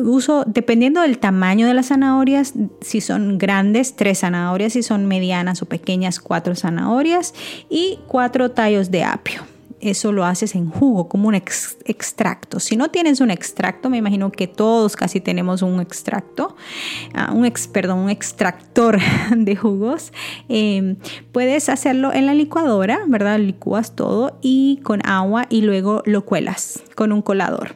uso, 0.04 0.44
dependiendo 0.46 1.02
del 1.02 1.18
tamaño 1.18 1.66
de 1.66 1.74
las 1.74 1.88
zanahorias, 1.88 2.54
si 2.82 3.02
son 3.02 3.40
grandes, 3.40 3.96
tres 3.96 4.20
zanahorias, 4.20 4.74
si 4.74 4.84
son 4.84 5.08
medianas 5.08 5.64
o 5.64 5.66
pequeñas, 5.66 6.20
cuatro 6.20 6.56
zanahorias 6.56 7.34
y 7.72 7.98
cuatro 8.08 8.52
tallos 8.52 8.92
de 8.92 9.04
apio 9.04 9.51
eso 9.82 10.12
lo 10.12 10.26
haces 10.26 10.56
en 10.56 10.70
jugo, 10.70 11.08
como 11.08 11.28
un 11.28 11.36
extracto. 11.36 12.60
Si 12.60 12.76
no 12.76 12.90
tienes 12.90 13.22
un 13.22 13.32
extracto, 13.32 13.90
me 13.90 13.98
imagino 13.98 14.32
que 14.32 14.48
todos 14.48 14.96
casi 14.96 15.20
tenemos 15.20 15.62
un 15.62 15.80
extracto, 15.82 16.56
ah, 17.14 17.32
un 17.34 17.46
ex, 17.46 17.70
un 17.90 18.10
extractor 18.10 19.00
de 19.36 19.56
jugos. 19.56 20.14
Em, 20.50 20.98
puedes 21.32 21.70
hacerlo 21.70 22.14
en 22.14 22.26
la 22.26 22.34
licuadora, 22.34 23.02
¿verdad? 23.08 23.40
Licúas 23.40 23.96
todo 23.96 24.38
y 24.42 24.80
con 24.84 25.06
agua 25.08 25.48
y 25.50 25.62
luego 25.62 26.04
lo 26.06 26.26
cuelas 26.26 26.82
con 26.96 27.12
un 27.12 27.22
colador. 27.22 27.76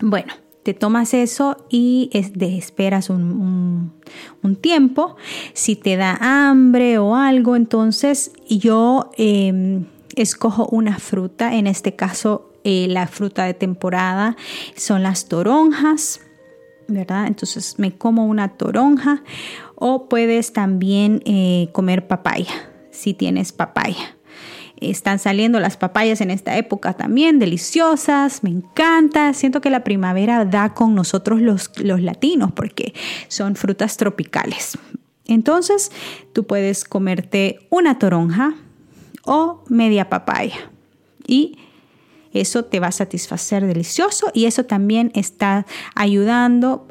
Bueno, 0.00 0.32
te 0.62 0.74
tomas 0.74 1.14
eso 1.14 1.56
y 1.70 2.10
esperas 2.12 3.10
un, 3.10 3.92
tiempo. 4.60 5.16
Si 5.54 5.76
te 5.76 5.96
da 5.96 6.18
hambre 6.20 6.98
o 6.98 7.16
algo, 7.16 7.56
entonces 7.56 8.32
yo 8.48 9.10
em, 9.16 9.86
escojo 10.16 10.66
una 10.70 10.98
fruta, 10.98 11.54
en 11.54 11.66
este 11.66 11.96
caso 11.96 12.52
eh, 12.64 12.86
la 12.88 13.06
fruta 13.06 13.44
de 13.44 13.54
temporada 13.54 14.36
son 14.76 15.02
las 15.02 15.26
toronjas, 15.26 16.20
¿verdad? 16.88 17.26
Entonces 17.26 17.78
me 17.78 17.96
como 17.96 18.26
una 18.26 18.56
toronja 18.56 19.22
o 19.74 20.08
puedes 20.08 20.52
también 20.52 21.22
eh, 21.24 21.68
comer 21.72 22.06
papaya, 22.06 22.70
si 22.90 23.14
tienes 23.14 23.52
papaya. 23.52 24.16
Están 24.76 25.20
saliendo 25.20 25.60
las 25.60 25.76
papayas 25.76 26.20
en 26.20 26.30
esta 26.30 26.56
época 26.56 26.94
también, 26.94 27.38
deliciosas, 27.38 28.42
me 28.42 28.50
encanta. 28.50 29.32
Siento 29.32 29.60
que 29.60 29.70
la 29.70 29.84
primavera 29.84 30.44
da 30.44 30.74
con 30.74 30.94
nosotros 30.94 31.40
los, 31.40 31.70
los 31.80 32.00
latinos 32.00 32.50
porque 32.52 32.92
son 33.28 33.54
frutas 33.54 33.96
tropicales. 33.96 34.76
Entonces, 35.26 35.92
tú 36.32 36.46
puedes 36.46 36.84
comerte 36.84 37.60
una 37.70 37.98
toronja, 37.98 38.54
o 39.24 39.64
media 39.68 40.08
papaya. 40.08 40.70
Y 41.26 41.58
eso 42.32 42.64
te 42.64 42.80
va 42.80 42.88
a 42.88 42.92
satisfacer 42.92 43.66
delicioso 43.66 44.30
y 44.32 44.46
eso 44.46 44.64
también 44.64 45.12
está 45.14 45.66
ayudando 45.94 46.86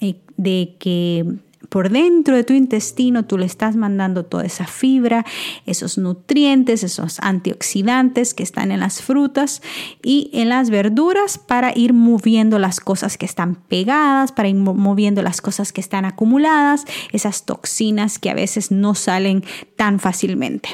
eh, 0.00 0.16
de 0.36 0.76
que 0.78 1.26
por 1.72 1.88
dentro 1.88 2.36
de 2.36 2.44
tu 2.44 2.52
intestino 2.52 3.24
tú 3.24 3.38
le 3.38 3.46
estás 3.46 3.76
mandando 3.76 4.26
toda 4.26 4.44
esa 4.44 4.66
fibra, 4.66 5.24
esos 5.64 5.96
nutrientes, 5.96 6.84
esos 6.84 7.18
antioxidantes 7.20 8.34
que 8.34 8.42
están 8.42 8.72
en 8.72 8.80
las 8.80 9.00
frutas 9.00 9.62
y 10.02 10.28
en 10.34 10.50
las 10.50 10.68
verduras 10.68 11.38
para 11.38 11.72
ir 11.74 11.94
moviendo 11.94 12.58
las 12.58 12.78
cosas 12.78 13.16
que 13.16 13.24
están 13.24 13.54
pegadas, 13.54 14.32
para 14.32 14.48
ir 14.48 14.56
moviendo 14.56 15.22
las 15.22 15.40
cosas 15.40 15.72
que 15.72 15.80
están 15.80 16.04
acumuladas, 16.04 16.84
esas 17.10 17.46
toxinas 17.46 18.18
que 18.18 18.28
a 18.28 18.34
veces 18.34 18.70
no 18.70 18.94
salen 18.94 19.42
tan 19.74 19.98
fácilmente. 19.98 20.68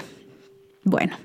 Bueno. 0.88 1.16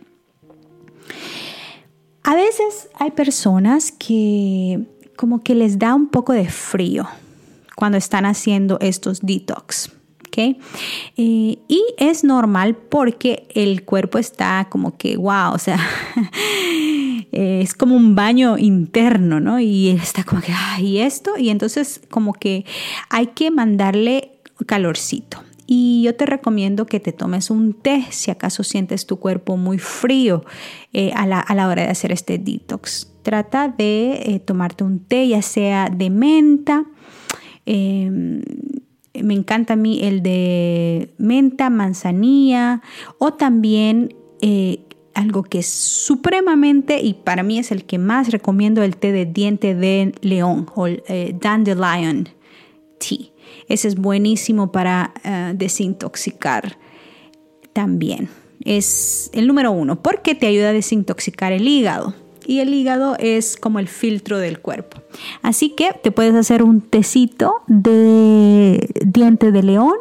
A 2.23 2.35
veces 2.35 2.89
hay 2.99 3.11
personas 3.11 3.91
que 3.91 4.79
como 5.15 5.43
que 5.43 5.55
les 5.55 5.77
da 5.77 5.93
un 5.93 6.07
poco 6.07 6.33
de 6.33 6.49
frío 6.49 7.07
cuando 7.75 7.97
están 7.97 8.25
haciendo 8.25 8.77
estos 8.79 9.21
detox. 9.21 9.91
¿okay? 10.27 10.57
Eh, 11.17 11.59
y 11.67 11.83
es 11.97 12.23
normal 12.23 12.75
porque 12.75 13.47
el 13.53 13.83
cuerpo 13.83 14.17
está 14.17 14.67
como 14.69 14.97
que, 14.97 15.17
wow, 15.17 15.53
o 15.53 15.59
sea, 15.59 15.79
es 17.31 17.73
como 17.73 17.95
un 17.95 18.15
baño 18.15 18.57
interno, 18.57 19.39
¿no? 19.39 19.59
Y 19.59 19.89
está 19.89 20.23
como 20.23 20.41
que, 20.41 20.53
ay, 20.53 20.99
esto, 20.99 21.37
y 21.37 21.49
entonces 21.49 22.01
como 22.09 22.33
que 22.33 22.65
hay 23.09 23.27
que 23.27 23.51
mandarle 23.51 24.31
calorcito. 24.65 25.43
Y 25.65 26.03
yo 26.03 26.15
te 26.15 26.25
recomiendo 26.25 26.85
que 26.85 26.99
te 26.99 27.13
tomes 27.13 27.49
un 27.49 27.73
té 27.73 28.05
si 28.09 28.31
acaso 28.31 28.63
sientes 28.63 29.05
tu 29.05 29.17
cuerpo 29.19 29.57
muy 29.57 29.77
frío 29.77 30.43
eh, 30.91 31.11
a, 31.15 31.25
la, 31.25 31.67
hora 31.67 31.83
de 31.83 31.89
hacer 31.89 32.11
este 32.11 32.37
detox. 32.37 33.09
Trata 33.21 33.69
de 33.69 34.21
eh, 34.25 34.39
tomarte 34.39 34.83
un 34.83 34.99
té, 34.99 35.27
ya 35.27 35.41
sea 35.41 35.89
de 35.89 36.09
menta, 36.09 36.85
Em, 37.65 38.41
me 39.21 39.33
encanta 39.33 39.73
a 39.73 39.75
mí 39.75 39.99
el 40.03 40.23
de 40.23 41.13
menta, 41.17 41.69
manzanilla 41.69 42.81
o 43.19 43.33
también 43.33 44.15
eh, 44.41 44.79
algo 45.13 45.43
que 45.43 45.59
es 45.59 45.67
supremamente 45.67 46.99
y 47.01 47.13
para 47.13 47.43
mí 47.43 47.59
es 47.59 47.71
el 47.71 47.85
que 47.85 47.99
más 47.99 48.31
recomiendo 48.31 48.81
el 48.81 48.97
té 48.97 49.11
de 49.11 49.25
diente 49.25 49.75
de 49.75 50.13
león 50.21 50.67
o 50.75 50.87
dandelion 51.39 52.29
tea. 52.97 53.32
Ese 53.67 53.87
es 53.87 53.95
buenísimo 53.95 54.71
para 54.71 55.13
eh, 55.23 55.53
desintoxicar 55.55 56.77
también. 57.73 58.29
Es 58.63 59.29
el 59.33 59.47
número 59.47 59.71
uno 59.71 60.01
porque 60.01 60.35
te 60.35 60.47
ayuda 60.47 60.69
a 60.69 60.73
desintoxicar 60.73 61.51
el 61.51 61.67
hígado 61.67 62.13
y 62.45 62.59
el 62.59 62.73
hígado 62.73 63.15
es 63.19 63.57
como 63.57 63.79
el 63.79 63.87
filtro 63.87 64.37
del 64.37 64.59
cuerpo. 64.59 65.01
Así 65.41 65.69
que 65.69 65.91
te 66.01 66.11
puedes 66.11 66.35
hacer 66.35 66.63
un 66.63 66.81
tecito 66.81 67.61
de 67.67 68.89
diente 69.05 69.51
de 69.51 69.63
león 69.63 69.95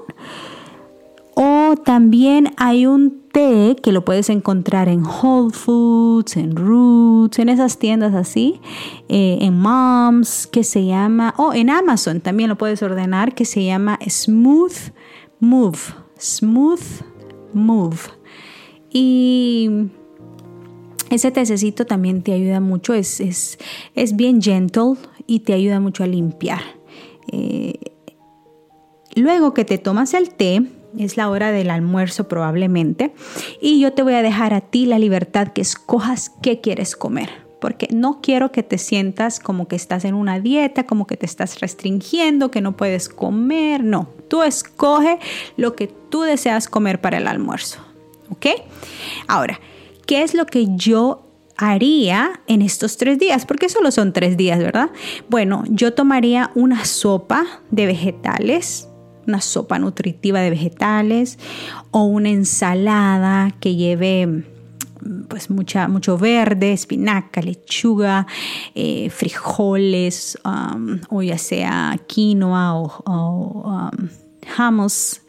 o 1.34 1.76
también 1.76 2.52
hay 2.56 2.86
un 2.86 3.21
té 3.32 3.76
que 3.82 3.92
lo 3.92 4.04
puedes 4.04 4.30
encontrar 4.30 4.88
en 4.88 5.04
Whole 5.04 5.52
Foods, 5.52 6.36
en 6.36 6.54
Roots, 6.54 7.38
en 7.38 7.48
esas 7.48 7.78
tiendas 7.78 8.14
así, 8.14 8.60
eh, 9.08 9.38
en 9.40 9.58
Moms, 9.58 10.46
que 10.46 10.62
se 10.62 10.84
llama, 10.84 11.34
o 11.38 11.52
en 11.54 11.70
Amazon 11.70 12.20
también 12.20 12.48
lo 12.48 12.56
puedes 12.56 12.82
ordenar, 12.82 13.34
que 13.34 13.44
se 13.44 13.64
llama 13.64 13.98
Smooth 14.06 14.92
Move. 15.40 15.78
Smooth 16.18 17.02
Move. 17.52 17.98
Y 18.90 19.70
ese 21.10 21.30
tececito 21.30 21.86
también 21.86 22.22
te 22.22 22.32
ayuda 22.32 22.60
mucho, 22.60 22.94
es, 22.94 23.20
es, 23.20 24.16
bien 24.16 24.40
gentle 24.40 24.94
y 25.26 25.40
te 25.40 25.54
ayuda 25.54 25.80
mucho 25.80 26.04
a 26.04 26.06
limpiar. 26.06 26.60
Eh, 27.30 27.78
luego 29.14 29.54
que 29.54 29.64
te 29.64 29.78
tomas 29.78 30.14
el 30.14 30.30
té, 30.30 30.62
es 30.98 31.16
la 31.16 31.28
hora 31.30 31.52
del 31.52 31.70
almuerzo 31.70 32.28
probablemente, 32.28 33.12
y 33.60 33.80
yo 33.80 33.92
te 33.92 34.02
voy 34.02 34.14
a 34.14 34.22
dejar 34.22 34.54
a 34.54 34.60
ti 34.60 34.86
la 34.86 34.98
libertad 34.98 35.48
que 35.48 35.60
escojas 35.60 36.32
qué 36.42 36.60
quieres 36.60 36.96
comer 36.96 37.42
porque 37.62 37.86
no 37.92 38.20
quiero 38.20 38.50
que 38.50 38.64
te 38.64 38.76
sientas 38.76 39.38
como 39.38 39.68
que 39.68 39.76
estás 39.76 40.04
en 40.04 40.14
una 40.14 40.40
dieta, 40.40 40.84
como 40.84 41.06
que 41.06 41.16
te 41.16 41.26
estás 41.26 41.60
restringiendo, 41.60 42.50
que 42.50 42.60
no 42.60 42.76
puedes 42.76 43.08
comer. 43.08 43.84
No, 43.84 44.08
tú 44.26 44.42
escoge 44.42 45.20
lo 45.56 45.76
que 45.76 45.86
tú 45.86 46.22
deseas 46.22 46.68
comer 46.68 47.00
para 47.00 47.18
el 47.18 47.28
almuerzo. 47.28 47.78
¿Ok? 48.30 48.46
Ahora, 49.28 49.60
¿qué 50.06 50.22
es 50.22 50.34
lo 50.34 50.44
que 50.44 50.66
yo 50.74 51.28
haría 51.56 52.40
en 52.48 52.62
estos 52.62 52.96
tres 52.96 53.20
días? 53.20 53.46
Porque 53.46 53.68
solo 53.68 53.92
son 53.92 54.12
tres 54.12 54.36
días, 54.36 54.58
¿verdad? 54.58 54.90
Bueno, 55.28 55.62
yo 55.68 55.94
tomaría 55.94 56.50
una 56.56 56.84
sopa 56.84 57.44
de 57.70 57.86
vegetales, 57.86 58.88
una 59.26 59.40
sopa 59.40 59.78
nutritiva 59.78 60.40
de 60.40 60.50
vegetales 60.50 61.38
o 61.90 62.04
una 62.04 62.30
ensalada 62.30 63.54
que 63.60 63.76
lleve 63.76 64.44
pues 65.28 65.50
mucha, 65.50 65.88
mucho 65.88 66.16
verde, 66.16 66.72
espinaca, 66.72 67.40
lechuga, 67.40 68.26
eh, 68.74 69.10
frijoles, 69.10 70.38
um, 70.44 71.00
o 71.10 71.22
ya 71.22 71.38
sea 71.38 71.98
quinoa 72.06 72.74
o, 72.74 72.92
um, 73.06 74.08
hummus, 74.56 75.22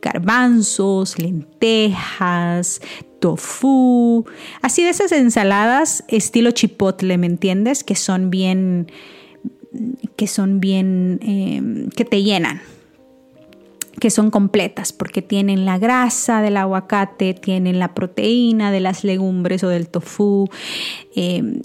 garbanzos, 0.00 1.18
lentejas, 1.18 2.80
tofu, 3.20 4.24
así 4.62 4.84
de 4.84 4.90
esas 4.90 5.12
ensaladas 5.12 6.04
estilo 6.08 6.52
chipotle, 6.52 7.18
¿me 7.18 7.26
entiendes? 7.26 7.82
Que 7.82 7.96
son 7.96 8.30
bien, 8.30 8.90
que 10.16 10.26
son 10.26 10.60
bien, 10.60 11.18
em, 11.22 11.90
que 11.90 12.04
te 12.04 12.22
llenan, 12.22 12.60
que 14.00 14.10
son 14.10 14.30
completas 14.30 14.92
porque 14.92 15.22
tienen 15.22 15.64
la 15.64 15.78
grasa 15.78 16.40
del 16.42 16.56
aguacate, 16.56 17.34
tienen 17.34 17.78
la 17.78 17.94
proteína 17.94 18.70
de 18.70 18.80
las 18.80 19.04
legumbres 19.04 19.64
o 19.64 19.68
del 19.68 19.88
tofu, 19.88 20.48
em, 21.14 21.62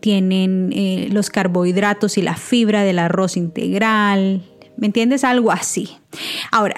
tienen 0.00 0.70
eh, 0.74 1.08
los 1.10 1.30
carbohidratos 1.30 2.18
y 2.18 2.22
la 2.22 2.36
fibra 2.36 2.82
del 2.82 2.98
arroz 2.98 3.36
integral, 3.36 4.42
¿me 4.76 4.86
entiendes? 4.86 5.24
Algo 5.24 5.52
así. 5.52 5.90
Ahora, 6.50 6.76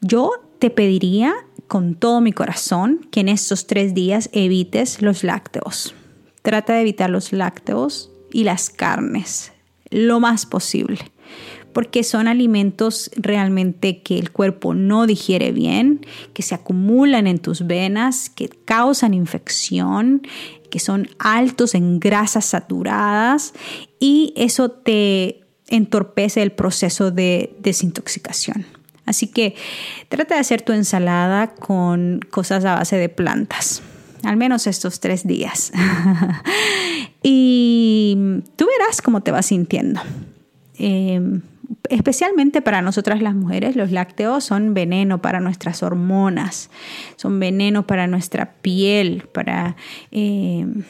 yo 0.00 0.30
te 0.58 0.70
pediría 0.70 1.34
con 1.66 1.94
todo 1.94 2.20
mi 2.20 2.32
corazón 2.32 3.06
que 3.10 3.20
en 3.20 3.28
estos 3.28 3.66
tres 3.66 3.94
días 3.94 4.28
evites 4.32 5.00
los 5.00 5.24
lácteos. 5.24 5.94
Trata 6.42 6.74
de 6.74 6.82
evitar 6.82 7.08
los 7.08 7.32
lácteos 7.32 8.10
y 8.32 8.44
las 8.44 8.70
carnes 8.70 9.52
lo 9.92 10.20
más 10.20 10.46
posible, 10.46 10.98
porque 11.72 12.04
son 12.04 12.28
alimentos 12.28 13.10
realmente 13.16 14.02
que 14.02 14.18
el 14.18 14.30
cuerpo 14.30 14.74
no 14.74 15.06
digiere 15.06 15.52
bien, 15.52 16.04
que 16.32 16.42
se 16.42 16.54
acumulan 16.54 17.26
en 17.26 17.38
tus 17.38 17.66
venas, 17.66 18.30
que 18.30 18.48
causan 18.48 19.14
infección, 19.14 20.22
que 20.70 20.78
son 20.78 21.08
altos 21.18 21.74
en 21.74 22.00
grasas 22.00 22.46
saturadas 22.46 23.52
y 24.00 24.32
eso 24.36 24.70
te 24.70 25.40
entorpece 25.68 26.42
el 26.42 26.52
proceso 26.52 27.10
de 27.10 27.54
desintoxicación. 27.60 28.66
Así 29.04 29.26
que 29.26 29.54
trata 30.08 30.34
de 30.34 30.40
hacer 30.40 30.62
tu 30.62 30.72
ensalada 30.72 31.54
con 31.54 32.20
cosas 32.30 32.64
a 32.64 32.76
base 32.76 32.96
de 32.96 33.08
plantas, 33.08 33.82
al 34.22 34.36
menos 34.36 34.66
estos 34.66 35.00
tres 35.00 35.26
días. 35.26 35.72
y 37.22 38.16
tú 38.56 38.66
verás 38.66 39.02
cómo 39.02 39.22
te 39.22 39.30
vas 39.30 39.46
sintiendo. 39.46 40.00
Em, 40.78 41.42
especialmente 41.88 42.62
para 42.62 42.82
nosotras 42.82 43.22
las 43.22 43.34
mujeres, 43.34 43.76
los 43.76 43.90
lácteos 43.90 44.44
son 44.44 44.74
veneno 44.74 45.22
para 45.22 45.40
nuestras 45.40 45.82
hormonas, 45.82 46.70
son 47.16 47.38
veneno 47.38 47.86
para 47.86 48.06
nuestra 48.06 48.54
piel, 48.62 49.28
para 49.32 49.76
em, 50.10 50.82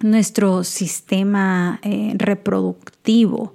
nuestro 0.00 0.64
sistema 0.64 1.80
eh, 1.82 2.14
reproductivo 2.16 3.54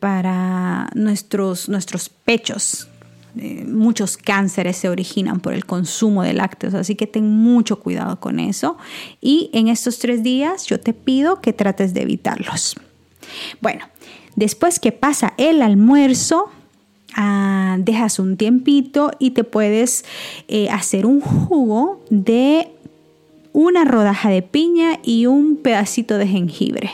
para 0.00 0.90
nuestros, 0.94 1.68
nuestros 1.68 2.08
pechos. 2.08 2.88
Eh, 3.36 3.64
muchos 3.66 4.16
cánceres 4.16 4.76
se 4.78 4.88
originan 4.88 5.40
por 5.40 5.52
el 5.52 5.64
consumo 5.64 6.22
de 6.22 6.32
lácteos, 6.32 6.74
así 6.74 6.94
que 6.94 7.06
ten 7.06 7.28
mucho 7.28 7.78
cuidado 7.80 8.18
con 8.18 8.40
eso. 8.40 8.78
Y 9.20 9.50
en 9.52 9.68
estos 9.68 9.98
tres 9.98 10.22
días 10.22 10.66
yo 10.66 10.80
te 10.80 10.92
pido 10.92 11.40
que 11.40 11.52
trates 11.52 11.94
de 11.94 12.02
evitarlos. 12.02 12.76
Bueno, 13.60 13.84
después 14.38 14.78
que 14.78 14.92
pasa 14.92 15.34
el 15.36 15.62
almuerzo, 15.62 16.48
ah, 17.16 17.76
dejas 17.80 18.18
un 18.20 18.36
tiempito 18.36 19.10
y 19.18 19.32
te 19.32 19.42
puedes 19.42 20.04
eh, 20.46 20.68
hacer 20.70 21.06
un 21.06 21.20
jugo 21.20 22.00
de 22.08 22.68
una 23.52 23.84
rodaja 23.84 24.30
de 24.30 24.42
piña 24.42 25.00
y 25.02 25.26
un 25.26 25.56
pedacito 25.56 26.18
de 26.18 26.28
jengibre. 26.28 26.90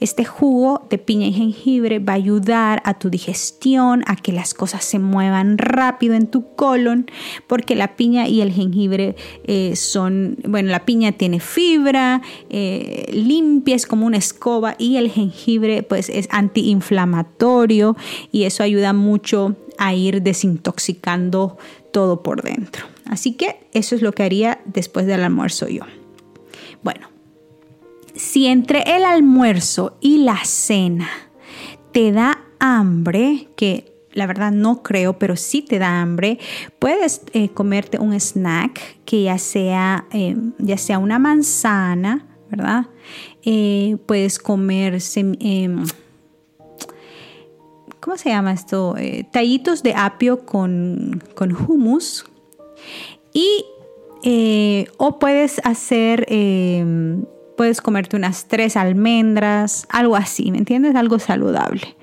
Este 0.00 0.24
jugo 0.24 0.86
de 0.90 0.98
piña 0.98 1.26
y 1.26 1.32
jengibre 1.32 1.98
va 1.98 2.12
a 2.12 2.16
ayudar 2.16 2.82
a 2.84 2.98
tu 2.98 3.10
digestión, 3.10 4.02
a 4.06 4.16
que 4.16 4.32
las 4.32 4.54
cosas 4.54 4.84
se 4.84 4.98
muevan 4.98 5.58
rápido 5.58 6.14
en 6.14 6.26
tu 6.26 6.54
colon, 6.54 7.10
porque 7.46 7.74
la 7.74 7.96
piña 7.96 8.28
y 8.28 8.40
el 8.40 8.52
jengibre 8.52 9.16
eh, 9.44 9.74
son, 9.76 10.36
bueno, 10.46 10.70
la 10.70 10.84
piña 10.84 11.12
tiene 11.12 11.40
fibra, 11.40 12.22
eh, 12.50 13.10
limpia, 13.12 13.74
es 13.74 13.86
como 13.86 14.06
una 14.06 14.18
escoba 14.18 14.76
y 14.78 14.96
el 14.96 15.10
jengibre 15.10 15.82
pues 15.82 16.08
es 16.08 16.28
antiinflamatorio 16.30 17.96
y 18.30 18.44
eso 18.44 18.62
ayuda 18.62 18.92
mucho 18.92 19.56
a 19.78 19.94
ir 19.94 20.22
desintoxicando 20.22 21.56
todo 21.92 22.22
por 22.22 22.42
dentro. 22.42 22.86
Así 23.06 23.32
que 23.32 23.66
eso 23.72 23.94
es 23.94 24.02
lo 24.02 24.12
que 24.12 24.22
haría 24.22 24.60
después 24.66 25.06
del 25.06 25.22
almuerzo 25.22 25.68
yo. 25.68 25.82
Bueno, 26.82 27.08
si 28.18 28.46
entre 28.46 28.82
el 28.96 29.04
almuerzo 29.04 29.96
y 30.00 30.18
la 30.18 30.44
cena 30.44 31.08
te 31.92 32.10
da 32.12 32.44
hambre, 32.58 33.48
que 33.56 33.94
la 34.12 34.26
verdad 34.26 34.50
no 34.50 34.82
creo, 34.82 35.18
pero 35.18 35.36
si 35.36 35.62
te 35.62 35.78
da 35.78 36.00
hambre, 36.00 36.38
puedes 36.80 37.22
eh, 37.32 37.50
comerte 37.50 37.98
un 37.98 38.12
snack 38.18 38.80
que 39.04 39.22
ya 39.22 39.38
sea, 39.38 40.06
eh, 40.12 40.36
ya 40.58 40.76
sea 40.76 40.98
una 40.98 41.20
manzana, 41.20 42.26
¿verdad? 42.50 42.86
Eh, 43.44 43.96
puedes 44.06 44.40
comer, 44.40 44.98
em, 45.14 45.84
¿cómo 48.00 48.16
se 48.16 48.30
llama 48.30 48.52
esto? 48.52 48.96
tallitos 49.30 49.84
de 49.84 49.94
apio 49.94 50.44
con, 50.44 51.22
con 51.36 51.54
hummus. 51.54 52.24
Y, 53.32 53.64
o 54.96 55.18
puedes 55.20 55.60
hacer 55.64 56.26
em, 56.28 57.24
puedes 57.58 57.82
comerte 57.82 58.16
unas 58.16 58.46
tres 58.46 58.76
almendras, 58.76 59.86
algo 59.90 60.14
así, 60.14 60.52
¿me 60.52 60.58
entiendes? 60.58 60.94
Algo 60.94 61.18
saludable. 61.18 61.96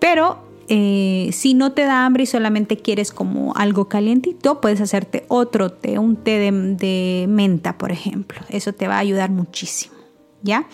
Pero 0.00 0.42
eh, 0.68 1.28
si 1.32 1.52
no 1.52 1.72
te 1.72 1.82
da 1.82 2.06
hambre 2.06 2.22
y 2.22 2.26
solamente 2.26 2.78
quieres 2.78 3.12
como 3.12 3.54
algo 3.56 3.88
calientito, 3.90 4.62
puedes 4.62 4.80
hacerte 4.80 5.26
otro 5.28 5.70
té, 5.70 5.98
un 5.98 6.16
té 6.16 6.38
de, 6.38 6.50
de 6.50 7.26
menta, 7.28 7.76
por 7.76 7.92
ejemplo. 7.92 8.40
Eso 8.48 8.72
te 8.72 8.88
va 8.88 8.96
a 8.96 9.00
ayudar 9.00 9.30
muchísimo. 9.30 9.94
¿Ya? 10.42 10.66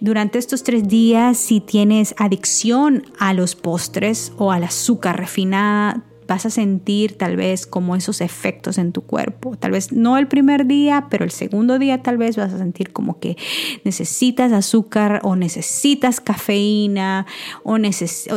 Durante 0.00 0.40
estos 0.40 0.64
tres 0.64 0.88
días, 0.88 1.36
si 1.36 1.60
tienes 1.60 2.16
adicción 2.18 3.04
a 3.18 3.32
los 3.32 3.54
postres 3.54 4.32
o 4.38 4.50
al 4.50 4.64
azúcar 4.64 5.18
refinada, 5.18 6.02
vas 6.26 6.46
a 6.46 6.50
sentir 6.50 7.16
tal 7.16 7.36
vez 7.36 7.66
como 7.66 7.96
esos 7.96 8.20
efectos 8.20 8.78
en 8.78 8.92
tu 8.92 9.02
cuerpo. 9.02 9.56
Tal 9.56 9.72
vez 9.72 9.92
no 9.92 10.16
el 10.16 10.28
primer 10.28 10.66
día, 10.66 11.06
pero 11.10 11.24
el 11.24 11.30
segundo 11.30 11.78
día 11.78 12.02
tal 12.02 12.16
vez 12.16 12.36
vas 12.36 12.52
a 12.52 12.58
sentir 12.58 12.92
como 12.92 13.18
que 13.18 13.36
necesitas 13.84 14.52
azúcar 14.52 15.20
o 15.22 15.36
necesitas 15.36 16.20
cafeína 16.20 17.26
o, 17.62 17.78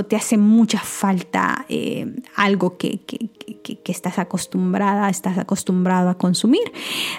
te 0.03 0.15
hace 0.15 0.37
mucha 0.37 0.79
falta 0.79 1.65
eh, 1.69 2.15
algo 2.35 2.77
que, 2.77 2.99
estás 3.85 4.19
acostumbrada, 4.19 5.09
estás 5.09 5.37
acostumbrado 5.37 6.09
a 6.09 6.17
consumir. 6.17 6.71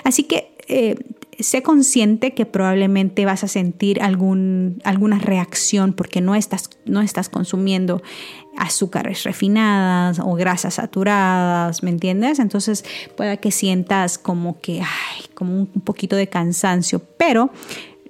Así 0.04 0.24
que 0.24 0.54
eh, 0.68 0.96
sé 1.38 1.62
consciente 1.62 2.34
que 2.34 2.46
probablemente 2.46 3.24
vas 3.24 3.44
a 3.44 3.48
sentir 3.48 4.02
algún, 4.02 4.80
alguna 4.84 5.18
reacción 5.18 5.92
porque 5.92 6.20
no 6.20 6.34
estás, 6.34 6.70
no 6.84 7.00
estás 7.00 7.28
consumiendo 7.28 8.02
azúcares 8.58 9.22
refinadas 9.22 10.18
o 10.18 10.34
grasas 10.34 10.74
saturadas, 10.74 11.82
¿me 11.82 11.90
entiendes? 11.90 12.38
Entonces 12.38 12.84
puede 13.16 13.38
que 13.38 13.50
sientas 13.50 14.18
como 14.18 14.60
que, 14.60 14.80
ay, 14.80 15.24
como 15.34 15.54
un 15.54 15.66
poquito 15.66 16.16
de 16.16 16.28
cansancio, 16.28 17.00
pero 17.16 17.50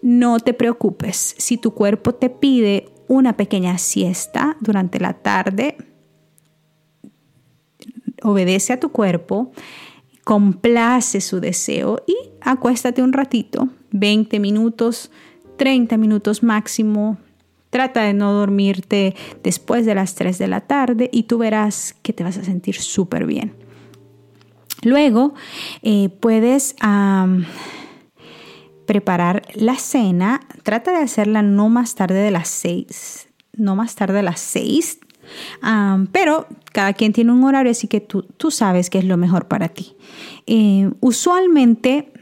no 0.02 0.40
te 0.40 0.54
preocupes. 0.54 1.34
Si 1.38 1.58
tu 1.58 1.72
cuerpo 1.72 2.14
te 2.14 2.30
pide 2.30 2.88
una 3.08 3.36
pequeña 3.36 3.78
siesta 3.78 4.56
durante 4.60 4.98
la 5.00 5.14
tarde, 5.14 5.76
obedece 8.22 8.72
a 8.72 8.80
tu 8.80 8.90
cuerpo, 8.90 9.52
complace 10.24 11.20
su 11.20 11.40
deseo 11.40 12.02
y 12.06 12.16
acuéstate 12.40 13.02
un 13.02 13.12
ratito, 13.12 13.68
20 13.92 14.40
minutos, 14.40 15.10
30 15.56 15.96
minutos 15.96 16.42
máximo. 16.42 17.18
Trata 17.70 18.02
de 18.02 18.14
no 18.14 18.32
dormirte 18.32 19.14
después 19.42 19.84
de 19.84 19.94
las 19.94 20.14
3 20.14 20.38
de 20.38 20.48
la 20.48 20.62
tarde 20.62 21.10
y 21.12 21.24
tú 21.24 21.38
verás 21.38 21.94
que 22.02 22.12
te 22.12 22.24
vas 22.24 22.38
a 22.38 22.44
sentir 22.44 22.76
súper 22.76 23.26
bien. 23.26 23.54
Luego 24.82 25.34
eh, 25.82 26.08
puedes 26.08 26.76
preparar 28.86 29.42
la 29.54 29.76
cena. 29.76 30.40
Trata 30.62 30.92
de 30.92 31.04
hacerla 31.04 31.42
no 31.42 31.68
más 31.68 31.94
tarde 31.94 32.20
de 32.20 32.30
las 32.30 32.48
6. 32.48 33.28
No 33.56 33.76
más 33.76 33.94
tarde 33.96 34.14
de 34.14 34.22
las 34.22 34.40
6. 34.40 35.00
pero 36.12 36.46
cada 36.72 36.92
quien 36.92 37.12
tiene 37.12 37.32
un 37.32 37.44
horario, 37.44 37.72
así 37.72 37.88
que 37.88 38.00
tú, 38.00 38.22
tú 38.22 38.50
sabes 38.50 38.88
qué 38.88 38.98
es 38.98 39.04
lo 39.04 39.16
mejor 39.16 39.48
para 39.48 39.68
ti. 39.68 39.96
Eh, 40.46 40.90
usualmente 41.00 42.12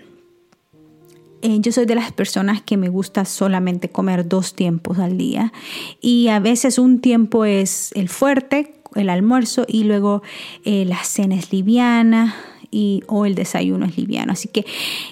eh, 1.42 1.58
yo 1.60 1.72
soy 1.72 1.86
de 1.86 1.94
las 1.94 2.12
personas 2.12 2.62
que 2.62 2.76
me 2.76 2.88
gusta 2.88 3.24
solamente 3.24 3.88
comer 3.88 4.28
dos 4.28 4.54
tiempos 4.54 4.98
al 4.98 5.18
día. 5.18 5.52
Y 6.00 6.28
a 6.28 6.40
veces 6.40 6.78
un 6.78 7.00
tiempo 7.00 7.44
es 7.44 7.92
el 7.94 8.08
fuerte, 8.08 8.74
el 8.94 9.10
almuerzo 9.10 9.64
y 9.68 9.84
luego 9.84 10.22
eh, 10.64 10.84
la 10.86 11.02
cena 11.04 11.34
es 11.34 11.52
liviana 11.52 12.34
y, 12.70 13.02
o 13.06 13.26
el 13.26 13.34
desayuno 13.34 13.86
es 13.86 13.96
liviano. 13.96 14.32
Así 14.32 14.48
que 14.48 14.64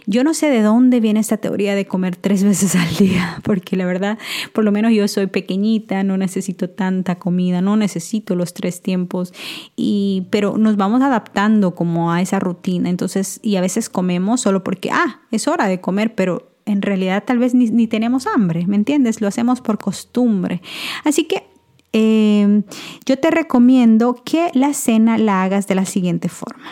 yo 0.07 0.25
no 0.25 0.35
sé 0.35 0.51
de 0.51 0.63
dónde 0.63 1.01
viene 1.01 1.21
esta 1.21 1.37
teoría 1.37 1.75
de 1.75 1.87
comer 1.87 2.17
tres 2.17 2.45
veces 2.45 2.75
al 2.77 2.95
día, 2.97 3.41
porque 3.43 3.77
la 3.77 3.87
verdad, 3.87 4.19
por 4.53 4.65
lo 4.65 4.73
menos 4.73 4.93
yo 4.93 5.07
soy 5.09 5.27
pequeñita, 5.27 6.03
no 6.03 6.17
necesito 6.17 6.71
tanta 6.71 7.17
comida, 7.17 7.61
no 7.61 7.77
necesito 7.77 8.35
los 8.35 8.55
tres 8.55 8.83
tiempos, 8.83 9.33
y, 9.77 10.27
pero 10.31 10.59
nos 10.59 10.77
vamos 10.77 11.03
adaptando 11.03 11.75
como 11.75 12.13
a 12.13 12.21
esa 12.21 12.39
rutina. 12.39 12.91
Entonces, 12.91 13.41
y 13.43 13.57
a 13.57 13.61
veces 13.61 13.89
comemos 13.89 14.41
solo 14.41 14.65
porque, 14.65 14.91
ah, 14.91 15.21
es 15.31 15.49
hora 15.49 15.69
de 15.69 15.81
comer, 15.81 16.15
pero 16.15 16.55
en 16.67 16.83
realidad 16.83 17.25
tal 17.27 17.39
vez 17.39 17.55
ni, 17.55 17.87
tenemos 17.87 18.27
hambre, 18.27 18.67
¿me 18.67 18.77
entiendes? 18.77 19.21
Lo 19.21 19.29
hacemos 19.29 19.61
por 19.61 19.79
costumbre. 19.79 20.63
Así 21.05 21.25
que 21.25 21.45
eh, 21.93 22.63
yo 23.07 23.19
te 23.19 23.31
recomiendo 23.31 24.15
que 24.25 24.51
la 24.55 24.75
cena 24.75 25.19
la 25.19 25.43
hagas 25.43 25.67
de 25.67 25.75
la 25.75 25.85
siguiente 25.85 26.29
forma. 26.29 26.65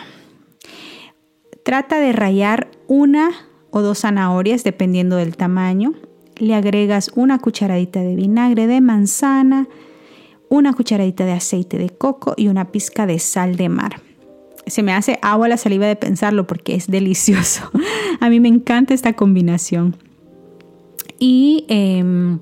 Trata 1.63 1.99
de 1.99 2.11
rayar 2.11 2.69
una 2.87 3.31
o 3.71 3.81
dos 3.81 3.99
zanahorias 3.99 4.63
dependiendo 4.63 5.15
del 5.15 5.37
tamaño. 5.37 5.93
Le 6.35 6.55
agregas 6.55 7.11
una 7.15 7.39
cucharadita 7.39 8.01
de 8.01 8.15
vinagre 8.15 8.67
de 8.67 8.81
manzana, 8.81 9.67
una 10.49 10.73
cucharadita 10.73 11.25
de 11.25 11.31
aceite 11.31 11.77
de 11.77 11.89
coco 11.89 12.33
y 12.35 12.49
una 12.49 12.71
pizca 12.71 13.05
de 13.05 13.17
sal 13.19 13.55
de 13.55 13.69
mar. 13.69 14.01
Se 14.67 14.83
me 14.83 14.93
hace 14.93 15.19
agua 15.21 15.47
la 15.47 15.57
saliva 15.57 15.87
de 15.87 15.95
pensarlo 15.95 16.47
porque 16.47 16.75
es 16.75 16.87
delicioso. 16.87 17.71
A 18.19 18.29
mí 18.29 18.39
me 18.39 18.49
encanta 18.49 18.93
esta 18.93 19.13
combinación. 19.13 19.95
Y 21.17 21.65
em, 21.69 22.39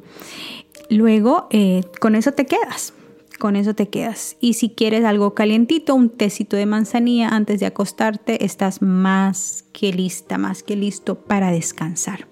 luego 0.89 1.47
eh, 1.51 1.83
con 1.99 2.15
eso 2.15 2.31
te 2.31 2.45
quedas 2.45 2.93
con 3.41 3.55
eso 3.55 3.73
te 3.73 3.89
quedas. 3.89 4.37
Y 4.39 4.53
si 4.53 4.69
quieres 4.69 5.03
algo 5.03 5.33
calientito, 5.33 5.95
un 5.95 6.11
tecito 6.11 6.55
de 6.55 6.67
manzanilla 6.67 7.29
antes 7.29 7.59
de 7.59 7.65
acostarte, 7.65 8.45
estás 8.45 8.83
más 8.83 9.65
que 9.73 9.91
lista, 9.91 10.37
más 10.37 10.61
que 10.61 10.75
listo 10.75 11.15
para 11.15 11.51
descansar. 11.51 12.27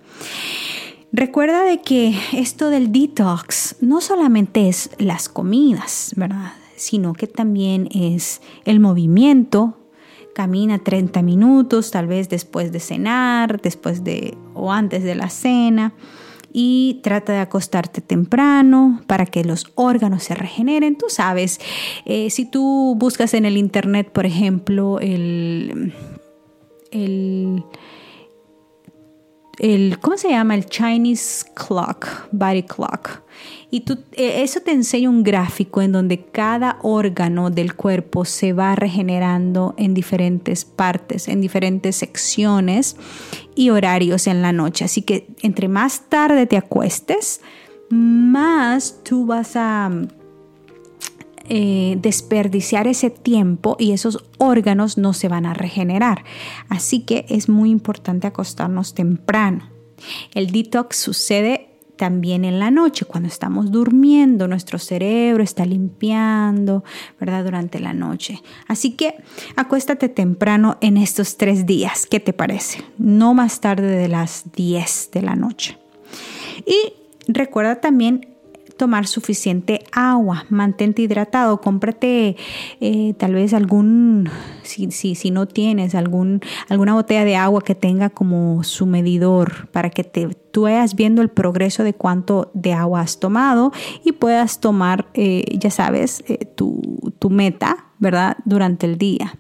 Recuerda 1.12 1.64
de 1.64 1.82
que 1.82 2.16
esto 2.34 2.70
del 2.70 2.92
detox 2.92 3.78
no 3.82 4.02
solamente 4.02 4.70
es 4.70 4.92
las 5.00 5.30
comidas, 5.30 6.14
¿verdad? 6.16 6.54
Sino 6.76 7.14
que 7.14 7.26
también 7.26 7.90
es 7.92 8.42
el 8.64 8.80
movimiento. 8.80 9.80
Camina 10.36 10.78
30 10.78 11.24
minutos, 11.24 11.90
tal 11.90 12.06
vez 12.06 12.30
después 12.30 12.72
de 12.72 12.80
cenar, 12.80 13.60
después 13.60 14.04
de 14.04 14.38
o 14.54 14.72
antes 14.72 15.04
de 15.04 15.16
la 15.16 15.32
cena 15.32 15.96
y 16.52 17.00
trata 17.04 17.34
de 17.34 17.40
acostarte 17.40 18.02
temprano 18.02 19.02
para 19.08 19.26
que 19.26 19.44
los 19.44 19.72
órganos 19.76 20.24
se 20.24 20.36
regeneren. 20.36 20.98
Tú 20.98 21.06
sabes, 21.10 21.60
eh, 22.06 22.30
si 22.30 22.46
tú 22.46 22.96
buscas 22.98 23.34
en 23.34 23.46
el 23.46 23.58
internet, 23.58 24.10
por 24.12 24.26
ejemplo, 24.26 25.00
el, 25.00 25.94
el 26.92 27.64
el, 29.60 30.00
¿cómo 30.00 30.18
se 30.18 30.30
llama? 30.30 30.56
El 30.56 30.66
Chinese 30.66 31.46
Clock, 31.54 32.08
Body 32.32 32.64
Clock. 32.64 33.22
Y 33.72 33.82
tú, 33.82 34.00
eh, 34.14 34.42
eso 34.42 34.62
te 34.62 34.72
enseña 34.72 35.10
un 35.10 35.24
gráfico 35.24 35.82
en 35.82 35.92
donde 35.92 36.26
cada 36.26 36.80
órgano 36.82 37.52
del 37.52 37.76
cuerpo 37.76 38.26
se 38.26 38.54
va 38.54 38.76
regenerando 38.76 39.76
en 39.78 39.94
diferentes 39.94 40.66
partes, 40.66 41.28
en 41.28 41.40
diferentes 41.40 41.96
secciones 41.96 42.96
y 43.56 43.70
horarios 43.70 44.26
en 44.26 44.42
la 44.42 44.52
noche. 44.52 44.86
Así 44.86 45.04
que 45.04 45.28
entre 45.44 45.68
más 45.68 46.10
tarde 46.10 46.48
te 46.48 46.58
acuestes, 46.58 47.42
más 47.90 49.04
tú 49.04 49.28
vas 49.28 49.56
a 49.56 49.92
eh, 51.52 51.98
desperdiciar 52.00 52.88
ese 52.88 53.10
tiempo 53.10 53.76
y 53.80 53.92
esos 53.92 54.24
órganos 54.38 55.00
no 55.00 55.14
se 55.14 55.28
van 55.28 55.48
a 55.48 55.54
regenerar. 55.56 56.24
Así 56.70 57.02
que 57.02 57.26
es 57.30 57.50
muy 57.50 57.72
importante 57.72 58.28
acostarnos 58.28 58.94
temprano. 58.94 59.68
El 60.34 60.52
detox 60.52 60.98
sucede 60.98 61.69
también 62.00 62.46
en 62.46 62.60
la 62.60 62.72
noche, 62.72 63.04
cuando 63.04 63.28
estamos 63.28 63.72
durmiendo, 63.72 64.48
nuestro 64.48 64.80
cerebro 64.80 65.44
está 65.44 65.66
limpiando, 65.66 66.86
¿verdad? 67.20 67.44
Durante 67.44 67.78
la 67.82 67.92
noche. 67.92 68.42
Así 68.70 68.92
que 68.92 69.16
acuéstate 69.58 70.08
temprano 70.08 70.78
en 70.80 70.96
estos 70.96 71.36
tres 71.36 71.66
días. 71.66 72.06
¿Qué 72.06 72.22
te 72.22 72.32
parece? 72.32 72.86
No 72.98 73.34
más 73.34 73.60
tarde 73.60 73.98
de 73.98 74.08
las 74.08 74.46
10 74.56 75.10
de 75.12 75.22
la 75.22 75.36
noche. 75.36 75.78
Y 76.66 76.94
recuerda 77.28 77.82
también 77.82 78.29
tomar 78.80 79.08
suficiente 79.08 79.84
agua, 79.92 80.46
mantente 80.50 81.02
hidratado, 81.02 81.60
cómprate 81.60 82.38
eh, 82.80 83.14
tal 83.18 83.34
vez 83.34 83.54
algún, 83.54 84.30
si, 84.64 84.90
si, 84.92 85.16
si, 85.16 85.32
no 85.32 85.48
tienes 85.48 85.96
algún, 85.96 86.40
alguna 86.70 86.94
botella 86.94 87.26
de 87.26 87.36
agua 87.36 87.62
que 87.62 87.76
tenga 87.76 88.10
como 88.10 88.64
su 88.64 88.86
medidor 88.86 89.68
para 89.74 89.90
que 89.90 90.06
te, 90.06 90.30
tú 90.30 90.62
vayas 90.62 90.96
viendo 90.96 91.22
el 91.22 91.28
progreso 91.28 91.84
de 91.84 91.94
cuánto 91.94 92.52
de 92.54 92.72
agua 92.72 93.02
has 93.02 93.20
tomado 93.20 93.74
y 94.06 94.14
puedas 94.14 94.62
tomar, 94.62 95.08
eh, 95.14 95.44
ya 95.60 95.72
sabes, 95.72 96.24
eh, 96.30 96.46
tu, 96.46 96.82
tu 97.20 97.30
meta, 97.30 97.90
¿verdad? 98.00 98.38
Durante 98.46 98.86
el 98.86 98.98
día. 98.98 99.38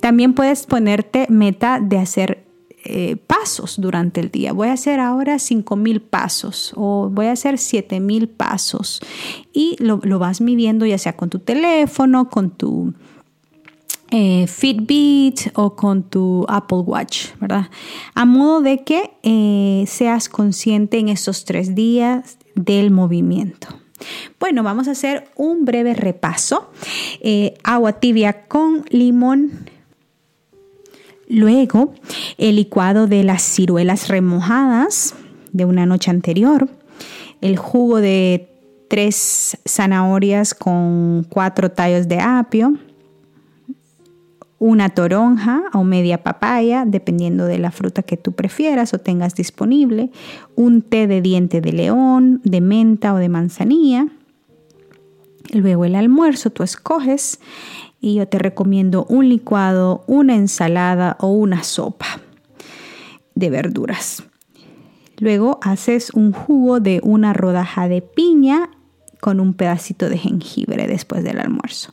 También 0.00 0.32
puedes 0.32 0.64
ponerte 0.64 1.26
meta 1.28 1.80
de 1.80 1.98
hacer 1.98 2.46
pasos 3.40 3.80
durante 3.80 4.20
el 4.20 4.30
día. 4.30 4.52
Voy 4.52 4.68
a 4.68 4.72
hacer 4.74 5.00
ahora 5.00 5.38
5000 5.38 6.02
pasos 6.02 6.72
o 6.76 7.08
voy 7.10 7.26
a 7.26 7.32
hacer 7.32 7.56
7000 7.58 8.28
pasos 8.28 9.00
y 9.52 9.76
lo, 9.78 9.98
vas 10.18 10.40
midiendo 10.40 10.84
ya 10.84 10.98
sea 10.98 11.16
con 11.16 11.30
tu 11.30 11.38
teléfono, 11.38 12.28
con 12.28 12.50
tu 12.50 12.92
eh, 14.10 14.46
Fitbit 14.46 15.52
o 15.54 15.74
con 15.74 16.02
tu 16.02 16.44
Apple 16.48 16.80
Watch, 16.80 17.28
¿verdad? 17.40 17.70
A 18.14 18.26
modo 18.26 18.60
de 18.60 18.84
que 18.84 19.10
eh, 19.22 19.84
seas 19.86 20.28
consciente 20.28 20.98
en 20.98 21.08
estos 21.08 21.46
tres 21.46 21.74
días 21.74 22.36
del 22.54 22.90
movimiento. 22.90 23.68
Bueno, 24.38 24.62
vamos 24.62 24.86
a 24.88 24.90
hacer 24.90 25.30
un 25.36 25.64
breve 25.64 25.94
repaso. 25.94 26.70
agua 27.64 27.94
tibia 27.94 28.46
con 28.48 28.84
limón 28.90 29.69
Luego, 31.30 31.94
el 32.38 32.56
licuado 32.56 33.06
de 33.06 33.22
las 33.22 33.42
ciruelas 33.42 34.08
remojadas 34.08 35.14
de 35.52 35.64
una 35.64 35.86
noche 35.86 36.10
anterior, 36.10 36.68
el 37.40 37.56
jugo 37.56 38.00
de 38.00 38.48
tres 38.88 39.56
zanahorias 39.64 40.54
con 40.54 41.24
cuatro 41.28 41.70
tallos 41.70 42.08
de 42.08 42.18
apio, 42.18 42.74
una 44.58 44.88
toronja 44.88 45.62
o 45.72 45.84
media 45.84 46.24
papaya, 46.24 46.84
dependiendo 46.84 47.46
de 47.46 47.60
la 47.60 47.70
fruta 47.70 48.02
que 48.02 48.16
tú 48.16 48.32
prefieras 48.32 48.92
o 48.92 48.98
tengas 48.98 49.36
disponible, 49.36 50.10
un 50.56 50.82
té 50.82 51.06
de 51.06 51.22
diente 51.22 51.60
de 51.60 51.72
león, 51.72 52.40
de 52.42 52.60
menta 52.60 53.14
o 53.14 53.18
de 53.18 53.28
manzanilla. 53.28 54.08
Luego 55.52 55.84
el 55.84 55.94
almuerzo 55.94 56.50
tú 56.50 56.64
escoges 56.64 57.38
y 58.00 58.14
yo 58.14 58.26
te 58.26 58.38
recomiendo 58.38 59.04
un 59.08 59.28
licuado, 59.28 60.04
una 60.06 60.34
ensalada 60.34 61.16
o 61.20 61.28
una 61.28 61.62
sopa 61.62 62.20
de 63.34 63.50
verduras. 63.50 64.22
Luego 65.18 65.58
haces 65.62 66.10
un 66.14 66.32
jugo 66.32 66.80
de 66.80 67.00
una 67.02 67.32
rodaja 67.34 67.88
de 67.88 68.00
piña 68.00 68.70
con 69.20 69.38
un 69.38 69.52
pedacito 69.52 70.08
de 70.08 70.16
jengibre 70.16 70.86
después 70.86 71.22
del 71.22 71.38
almuerzo. 71.38 71.92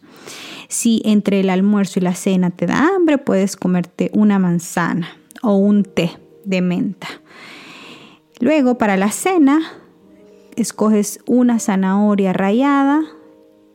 Si 0.70 1.02
entre 1.04 1.42
el 1.42 1.50
almuerzo 1.50 2.00
y 2.00 2.04
la 2.04 2.16
cena 2.16 2.52
te 2.52 2.68
da 2.68 2.88
hambre, 2.88 3.18
puedes 3.18 3.58
comerte 3.58 4.10
una 4.14 4.40
manzana 4.40 5.10
o 5.42 5.56
un 5.56 5.84
té 5.84 6.12
de 6.46 6.62
menta. 6.62 7.08
Luego 8.40 8.78
para 8.78 8.96
la 8.96 9.12
cena, 9.12 9.60
escoges 10.56 11.20
una 11.26 11.60
zanahoria 11.60 12.34
rallada, 12.34 13.02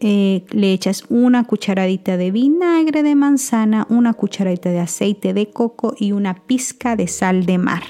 eh, 0.04 0.44
le 0.50 0.72
echas 0.72 1.04
una 1.10 1.44
cucharadita 1.44 2.16
de 2.16 2.32
vinagre 2.32 3.04
de 3.04 3.14
manzana, 3.14 3.86
una 3.88 4.14
cucharadita 4.14 4.70
de 4.70 4.80
aceite 4.80 5.32
de 5.32 5.50
coco 5.50 5.94
y 5.96 6.10
una 6.10 6.34
pizca 6.34 6.96
de 6.96 7.06
sal 7.06 7.46
de 7.46 7.58
mar. 7.58 7.84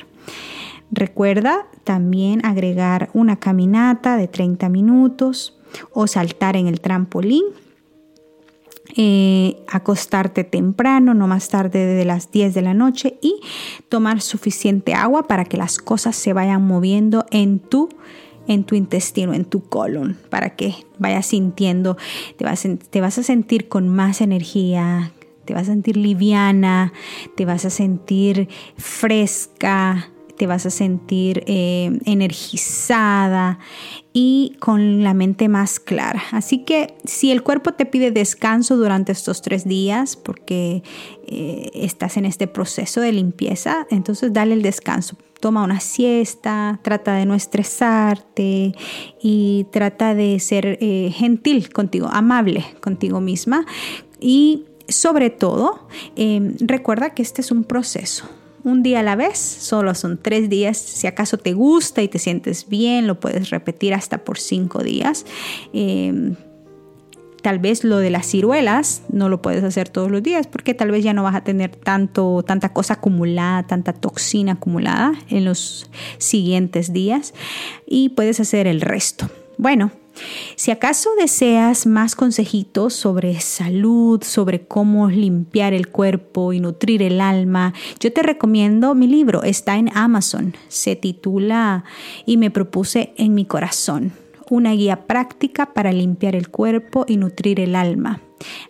Recuerda 0.90 1.66
también 1.84 2.44
agregar 2.44 3.08
una 3.14 3.36
caminata 3.36 4.18
de 4.18 4.28
30 4.28 4.68
minutos 4.68 5.58
o 5.90 6.06
saltar 6.06 6.54
en 6.54 6.66
el 6.66 6.82
trampolín. 6.82 7.44
Eh, 8.94 9.64
acostarte 9.68 10.44
temprano, 10.44 11.14
no 11.14 11.26
más 11.26 11.48
tarde 11.48 11.86
de 11.86 12.04
las 12.04 12.30
10 12.30 12.52
de 12.52 12.60
la 12.60 12.74
noche 12.74 13.16
y 13.22 13.40
tomar 13.88 14.20
suficiente 14.20 14.92
agua 14.92 15.22
para 15.22 15.46
que 15.46 15.56
las 15.56 15.78
cosas 15.78 16.14
se 16.14 16.34
vayan 16.34 16.66
moviendo 16.66 17.24
en 17.30 17.58
tu 17.58 17.88
en 18.48 18.64
tu 18.64 18.74
intestino, 18.74 19.34
en 19.34 19.44
tu 19.44 19.62
colon, 19.62 20.16
para 20.30 20.56
que 20.56 20.74
vayas 20.98 21.26
sintiendo, 21.26 21.96
te 22.36 22.44
vas, 22.44 22.66
te 22.90 23.00
vas 23.00 23.18
a 23.18 23.22
sentir 23.22 23.68
con 23.68 23.88
más 23.88 24.20
energía, 24.20 25.12
te 25.44 25.54
vas 25.54 25.62
a 25.62 25.72
sentir 25.72 25.96
liviana, 25.96 26.92
te 27.36 27.44
vas 27.44 27.64
a 27.64 27.70
sentir 27.70 28.48
fresca, 28.76 30.10
te 30.42 30.48
vas 30.48 30.66
a 30.66 30.70
sentir 30.70 31.44
eh, 31.46 32.00
energizada 32.04 33.60
y 34.12 34.56
con 34.58 35.04
la 35.04 35.14
mente 35.14 35.48
más 35.48 35.78
clara. 35.78 36.20
Así 36.32 36.64
que 36.64 36.96
si 37.04 37.30
el 37.30 37.44
cuerpo 37.44 37.74
te 37.74 37.86
pide 37.86 38.10
descanso 38.10 38.76
durante 38.76 39.12
estos 39.12 39.40
tres 39.40 39.68
días 39.68 40.16
porque 40.16 40.82
eh, 41.28 41.70
estás 41.74 42.16
en 42.16 42.24
este 42.24 42.48
proceso 42.48 43.00
de 43.00 43.12
limpieza, 43.12 43.86
entonces 43.88 44.32
dale 44.32 44.54
el 44.54 44.62
descanso 44.62 45.16
toma 45.38 45.62
una 45.62 45.78
siesta, 45.78 46.80
trata 46.82 47.14
de 47.14 47.24
no 47.24 47.34
estresarte 47.34 48.74
y 49.22 49.66
trata 49.70 50.16
de 50.16 50.40
ser 50.40 50.78
eh, 50.80 51.12
gentil 51.14 51.72
contigo, 51.72 52.08
amable 52.10 52.64
contigo 52.80 53.20
misma. 53.20 53.64
Y 54.18 54.64
sobre 54.88 55.30
todo, 55.30 55.86
recuerda 56.58 57.10
que 57.10 57.22
este 57.22 57.42
es 57.42 57.52
un 57.52 57.62
proceso. 57.62 58.24
Un 58.64 58.82
día 58.82 59.00
a 59.00 59.02
la 59.02 59.16
vez, 59.16 59.38
solo 59.38 59.94
son 59.94 60.18
tres 60.18 60.48
días. 60.48 60.78
Si 60.78 61.06
acaso 61.06 61.36
te 61.36 61.52
gusta 61.52 62.02
y 62.02 62.08
te 62.08 62.18
sientes 62.18 62.68
bien, 62.68 63.06
lo 63.06 63.18
puedes 63.18 63.50
repetir 63.50 63.94
hasta 63.94 64.18
por 64.18 64.38
cinco 64.38 64.82
días. 64.82 65.26
Em, 65.72 66.36
Tal 67.42 67.58
vez 67.58 67.82
lo 67.82 67.98
de 67.98 68.10
las 68.10 68.26
ciruelas 68.26 69.02
no 69.10 69.28
lo 69.28 69.42
puedes 69.42 69.64
hacer 69.64 69.88
todos 69.88 70.10
los 70.10 70.22
días 70.22 70.46
porque 70.46 70.74
tal 70.74 70.92
vez 70.92 71.02
ya 71.02 71.12
no 71.12 71.24
vas 71.24 71.34
a 71.34 71.42
tener 71.42 71.74
tanto, 71.74 72.44
tanta 72.46 72.72
cosa 72.72 72.94
acumulada, 72.94 73.64
tanta 73.64 73.92
toxina 73.92 74.52
acumulada 74.52 75.12
en 75.28 75.44
los 75.44 75.90
siguientes 76.18 76.92
días 76.92 77.34
y 77.84 78.10
puedes 78.10 78.38
hacer 78.38 78.68
el 78.68 78.80
resto. 78.80 79.28
Bueno, 79.58 79.90
si 80.56 80.70
acaso 80.70 81.10
deseas 81.18 81.86
más 81.86 82.14
consejitos 82.14 82.94
sobre 82.94 83.40
salud, 83.40 84.22
sobre 84.22 84.66
cómo 84.66 85.08
limpiar 85.08 85.72
el 85.72 85.88
cuerpo 85.88 86.52
y 86.52 86.60
nutrir 86.60 87.02
el 87.02 87.20
alma, 87.20 87.74
yo 88.00 88.12
te 88.12 88.22
recomiendo 88.22 88.94
mi 88.94 89.06
libro, 89.06 89.42
está 89.42 89.76
en 89.76 89.90
Amazon, 89.96 90.54
se 90.68 90.96
titula 90.96 91.84
Y 92.26 92.36
me 92.36 92.50
propuse 92.50 93.12
en 93.16 93.34
mi 93.34 93.44
corazón 93.44 94.21
una 94.50 94.72
guía 94.72 95.06
práctica 95.06 95.72
para 95.72 95.92
limpiar 95.92 96.34
el 96.34 96.48
cuerpo 96.48 97.04
y 97.08 97.16
nutrir 97.16 97.60
el 97.60 97.74
alma. 97.74 98.20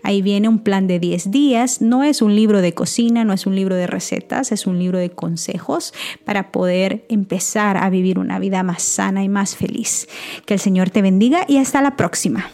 Ahí 0.03 0.23
viene 0.23 0.49
un 0.49 0.61
plan 0.61 0.87
de 0.87 0.99
10 0.99 1.31
días. 1.31 1.81
No 1.81 2.03
es 2.03 2.23
un 2.23 2.35
libro 2.35 2.61
de 2.61 2.75
cocina, 2.75 3.25
no 3.25 3.33
es 3.33 3.47
un 3.47 3.57
libro 3.57 3.75
de 3.75 3.87
recetas, 3.87 4.53
es 4.53 4.67
un 4.67 4.79
libro 4.79 4.99
de 4.99 5.11
consejos 5.11 5.95
para 6.25 6.53
poder 6.53 7.05
empezar 7.09 7.77
a 7.77 7.91
vivir 7.91 8.19
una 8.19 8.39
vida 8.39 8.63
más 8.63 8.83
sana 8.83 9.25
y 9.25 9.29
más 9.29 9.57
feliz. 9.57 10.09
Que 10.47 10.55
el 10.55 10.61
Señor 10.61 10.91
te 10.91 11.03
bendiga 11.03 11.45
y 11.49 11.59
hasta 11.59 11.83
la 11.83 11.97
próxima. 11.97 12.51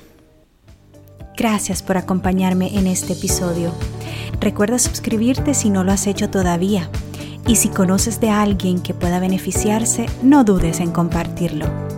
Gracias 1.37 1.83
por 1.83 1.97
acompañarme 1.97 2.77
en 2.77 2.87
este 2.87 3.13
episodio. 3.13 3.73
Recuerda 4.41 4.79
suscribirte 4.79 5.55
si 5.55 5.71
no 5.71 5.85
lo 5.85 5.93
has 5.93 6.07
hecho 6.07 6.31
todavía. 6.31 6.91
Y 7.47 7.57
si 7.57 7.69
conoces 7.69 8.21
de 8.21 8.29
alguien 8.29 8.83
que 8.83 8.93
pueda 8.93 9.21
beneficiarse, 9.21 10.07
no 10.23 10.45
dudes 10.45 10.81
en 10.81 10.91
compartirlo. 10.91 11.98